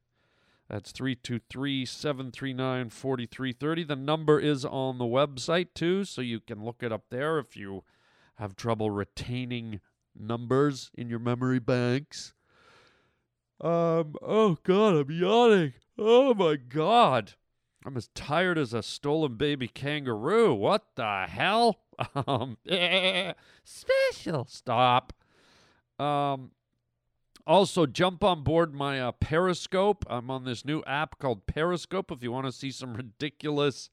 That's 0.68 0.92
323 0.92 1.84
739 1.84 2.90
4330. 2.90 3.82
The 3.82 3.96
number 3.96 4.38
is 4.38 4.64
on 4.64 4.98
the 4.98 5.04
website 5.04 5.74
too, 5.74 6.04
so 6.04 6.20
you 6.22 6.38
can 6.38 6.64
look 6.64 6.84
it 6.84 6.92
up 6.92 7.06
there 7.10 7.40
if 7.40 7.56
you 7.56 7.82
have 8.36 8.54
trouble 8.54 8.92
retaining 8.92 9.80
numbers 10.16 10.92
in 10.94 11.08
your 11.08 11.18
memory 11.18 11.58
banks. 11.58 12.34
Um, 13.60 14.14
oh 14.22 14.56
god, 14.62 14.96
I'm 14.96 15.10
yawning. 15.10 15.74
Oh 15.98 16.32
my 16.34 16.56
god. 16.56 17.34
I'm 17.84 17.96
as 17.96 18.08
tired 18.08 18.58
as 18.58 18.74
a 18.74 18.82
stolen 18.82 19.36
baby 19.36 19.68
kangaroo. 19.68 20.54
What 20.54 20.84
the 20.96 21.26
hell? 21.28 21.80
Um, 22.14 22.56
special. 23.64 24.46
Stop. 24.48 25.12
Um, 25.98 26.52
Also, 27.46 27.86
jump 27.86 28.24
on 28.24 28.42
board 28.44 28.74
my 28.74 29.00
uh, 29.00 29.12
Periscope. 29.12 30.04
I'm 30.08 30.30
on 30.30 30.44
this 30.44 30.64
new 30.64 30.82
app 30.86 31.18
called 31.18 31.46
Periscope. 31.46 32.10
If 32.12 32.22
you 32.22 32.32
want 32.32 32.46
to 32.46 32.52
see 32.52 32.70
some 32.70 32.94
ridiculous 32.96 33.90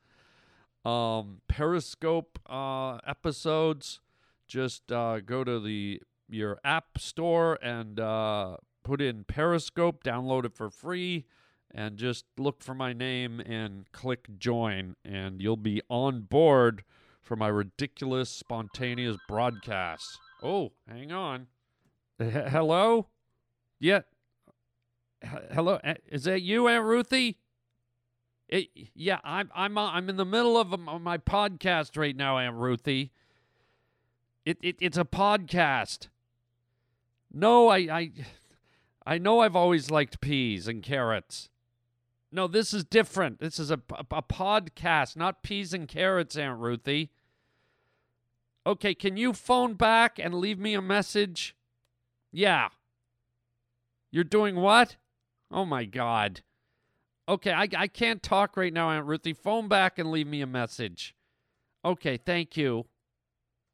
um, 0.86 1.41
Periscope 1.49 2.39
uh, 2.49 2.97
episodes, 3.07 3.99
just 4.47 4.91
uh, 4.91 5.20
go 5.22 5.43
to 5.43 5.59
the 5.59 6.01
your 6.30 6.59
app 6.63 6.97
store 6.99 7.57
and 7.61 7.99
uh, 7.99 8.57
put 8.88 9.02
in 9.02 9.26
Periscope. 9.26 10.02
Download 10.02 10.46
it 10.46 10.56
for 10.56 10.70
free, 10.70 11.26
and 11.70 11.98
just 11.98 12.24
look 12.38 12.64
for 12.64 12.74
my 12.74 12.94
name 12.94 13.42
and 13.42 13.92
click 13.92 14.40
join, 14.40 14.96
and 15.04 15.42
you'll 15.42 15.58
be 15.58 15.82
on 15.90 16.22
board 16.22 16.86
for 17.22 17.36
my 17.36 17.50
ridiculous, 17.50 18.30
spontaneous 18.30 19.18
broadcasts. 19.28 20.18
Oh, 20.42 20.72
hang 20.88 21.12
on. 21.12 21.48
H- 22.22 22.32
hello? 22.50 23.08
Yeah. 23.78 24.02
H- 25.22 25.52
hello? 25.52 25.80
Is 26.10 26.24
that 26.24 26.42
you, 26.42 26.70
Aunt 26.70 26.86
Ruthie? 26.86 27.40
It, 28.48 28.70
yeah, 28.96 29.20
I'm 29.26 29.52
I'm 29.54 29.78
uh, 29.78 29.92
I'm 29.92 30.08
in 30.08 30.16
the 30.16 30.24
middle 30.24 30.58
of 30.58 30.74
um, 30.74 31.04
my 31.04 31.18
podcast 31.18 31.98
right 31.98 32.16
now, 32.16 32.38
Aunt 32.38 32.56
Ruthie. 32.56 33.12
It, 34.46 34.58
it 34.62 34.78
it's 34.80 34.98
a 34.98 35.04
podcast. 35.04 36.08
No, 37.34 37.68
I 37.68 37.78
I 37.78 38.12
I 39.08 39.18
know 39.20 39.39
I've 39.39 39.55
always 39.55 39.89
liked 39.89 40.20
peas 40.20 40.68
and 40.68 40.84
carrots. 40.84 41.49
No, 42.30 42.45
this 42.45 42.74
is 42.74 42.84
different. 42.84 43.39
This 43.39 43.58
is 43.58 43.72
a, 43.72 43.80
a, 43.91 44.18
a 44.18 44.22
podcast, 44.22 45.16
not 45.16 45.43
peas 45.43 45.74
and 45.74 45.88
carrots, 45.88 46.36
Aunt 46.36 46.60
Ruthie. 46.60 47.12
Okay, 48.66 48.93
can 48.93 49.16
you 49.16 49.32
phone 49.32 49.76
back 49.76 50.20
and 50.20 50.34
leave 50.34 50.60
me 50.60 50.74
a 50.74 50.82
message? 50.82 51.55
Yeah. 52.34 52.68
You're 54.12 54.26
doing 54.26 54.58
what? 54.58 54.97
Oh 55.49 55.64
my 55.64 55.86
God. 55.86 56.41
Okay, 57.30 57.53
I, 57.53 57.70
I 57.78 57.88
can't 57.88 58.22
talk 58.22 58.58
right 58.58 58.74
now, 58.74 58.89
Aunt 58.89 59.05
Ruthie. 59.05 59.32
Phone 59.32 59.70
back 59.70 59.97
and 59.97 60.12
leave 60.12 60.28
me 60.28 60.41
a 60.41 60.47
message. 60.47 61.16
Okay, 61.86 62.18
thank 62.18 62.58
you. 62.58 62.88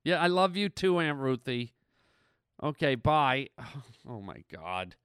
Yeah, 0.04 0.22
I 0.22 0.28
love 0.28 0.56
you 0.56 0.70
too, 0.70 1.00
Aunt 1.00 1.18
Ruthie. 1.18 1.74
Okay, 2.62 2.94
bye. 2.94 3.50
Oh 4.08 4.22
my 4.22 4.44
God. 4.54 4.96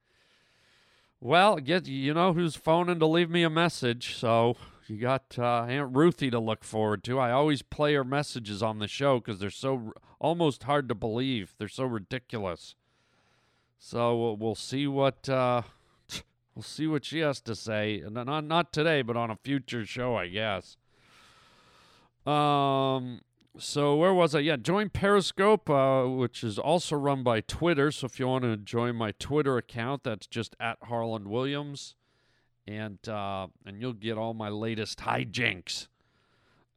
Well, 1.21 1.57
get 1.57 1.85
you 1.85 2.13
know 2.13 2.31
who's 2.31 2.55
phoning 2.55 2.99
to 2.99 3.05
leave 3.05 3.29
me 3.29 3.43
a 3.43 3.49
message, 3.49 4.15
so 4.15 4.55
you 4.87 4.97
got 4.97 5.35
uh, 5.37 5.63
Aunt 5.63 5.93
Ruthie 5.93 6.31
to 6.31 6.39
look 6.39 6.63
forward 6.63 7.03
to. 7.03 7.19
I 7.19 7.31
always 7.31 7.61
play 7.61 7.93
her 7.95 8.05
messages 8.05 8.63
on 8.63 8.79
the 8.79 8.87
show 8.87 9.19
because 9.19 9.39
they're 9.39 9.49
so 9.49 9.73
r- 9.87 9.93
almost 10.19 10.63
hard 10.63 10.87
to 10.87 10.95
believe. 10.95 11.55
They're 11.57 11.67
so 11.67 11.83
ridiculous. 11.83 12.75
So 13.77 14.33
we'll, 14.39 14.55
see 14.55 14.87
what 14.87 15.27
uh, 15.27 15.63
we'll 16.55 16.63
see 16.63 16.87
what 16.87 17.03
she 17.03 17.19
has 17.19 17.41
to 17.41 17.55
say. 17.55 18.01
Not 18.09 18.45
not 18.45 18.71
today, 18.71 19.01
but 19.01 19.17
on 19.17 19.29
a 19.29 19.35
future 19.35 19.85
show, 19.85 20.15
I 20.15 20.29
guess. 20.29 20.77
Um. 22.25 23.21
So 23.57 23.95
where 23.95 24.13
was 24.13 24.35
I? 24.35 24.39
Yeah, 24.39 24.57
join 24.57 24.89
Periscope, 24.89 25.69
uh, 25.69 26.05
which 26.07 26.43
is 26.43 26.59
also 26.59 26.95
run 26.95 27.23
by 27.23 27.41
Twitter. 27.41 27.91
So 27.91 28.05
if 28.05 28.19
you 28.19 28.27
want 28.27 28.43
to 28.43 28.57
join 28.57 28.95
my 28.95 29.11
Twitter 29.13 29.57
account, 29.57 30.03
that's 30.03 30.27
just 30.27 30.55
at 30.59 30.77
Harland 30.83 31.27
Williams, 31.27 31.95
and 32.67 32.99
uh, 33.09 33.47
and 33.65 33.81
you'll 33.81 33.93
get 33.93 34.17
all 34.17 34.33
my 34.33 34.49
latest 34.49 34.99
hijinks. 34.99 35.87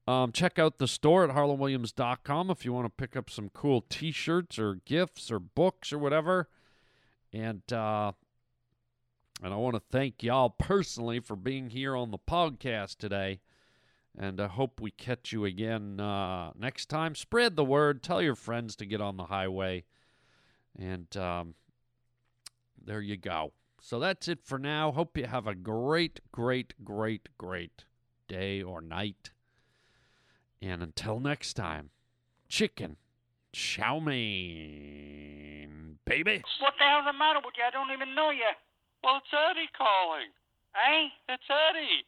Um, 0.08 0.32
check 0.32 0.58
out 0.58 0.78
the 0.78 0.88
store 0.88 1.22
at 1.24 1.30
harlandwilliams.com 1.30 2.50
if 2.50 2.64
you 2.64 2.72
want 2.72 2.86
to 2.86 2.90
pick 2.90 3.16
up 3.16 3.30
some 3.30 3.50
cool 3.50 3.84
T-shirts 3.88 4.58
or 4.58 4.80
gifts 4.84 5.30
or 5.30 5.38
books 5.38 5.92
or 5.92 5.98
whatever. 5.98 6.48
And 7.32 7.62
uh, 7.72 8.12
and 9.42 9.52
I 9.52 9.56
want 9.56 9.74
to 9.74 9.82
thank 9.90 10.22
y'all 10.22 10.50
personally 10.50 11.20
for 11.20 11.36
being 11.36 11.70
here 11.70 11.96
on 11.96 12.10
the 12.10 12.18
podcast 12.18 12.96
today. 12.96 13.40
And 14.18 14.40
I 14.40 14.46
hope 14.46 14.80
we 14.80 14.90
catch 14.90 15.32
you 15.32 15.44
again 15.44 15.98
uh, 15.98 16.52
next 16.58 16.86
time. 16.86 17.14
Spread 17.14 17.56
the 17.56 17.64
word. 17.64 18.02
Tell 18.02 18.20
your 18.20 18.34
friends 18.34 18.76
to 18.76 18.86
get 18.86 19.00
on 19.00 19.16
the 19.16 19.24
highway. 19.24 19.84
And 20.78 21.14
um, 21.16 21.54
there 22.84 23.00
you 23.00 23.16
go. 23.16 23.52
So 23.80 23.98
that's 23.98 24.28
it 24.28 24.44
for 24.44 24.58
now. 24.58 24.92
Hope 24.92 25.16
you 25.16 25.26
have 25.26 25.46
a 25.46 25.54
great, 25.54 26.20
great, 26.30 26.74
great, 26.84 27.28
great 27.38 27.84
day 28.28 28.62
or 28.62 28.80
night. 28.80 29.30
And 30.60 30.82
until 30.82 31.18
next 31.18 31.54
time, 31.54 31.90
chicken 32.48 32.96
chow 33.52 33.98
mein, 34.00 34.88
baby. 36.04 36.42
What 36.60 36.74
the 36.78 36.84
hell's 36.84 37.04
the 37.06 37.12
matter 37.12 37.40
with 37.44 37.54
you? 37.56 37.64
I 37.66 37.70
don't 37.70 37.92
even 37.92 38.14
know 38.14 38.30
you. 38.30 38.48
Well, 39.04 39.16
it's 39.18 39.32
Eddy 39.32 39.68
calling. 39.76 40.30
Eh? 40.74 41.08
It's 41.28 41.50
Eddy. 41.50 42.06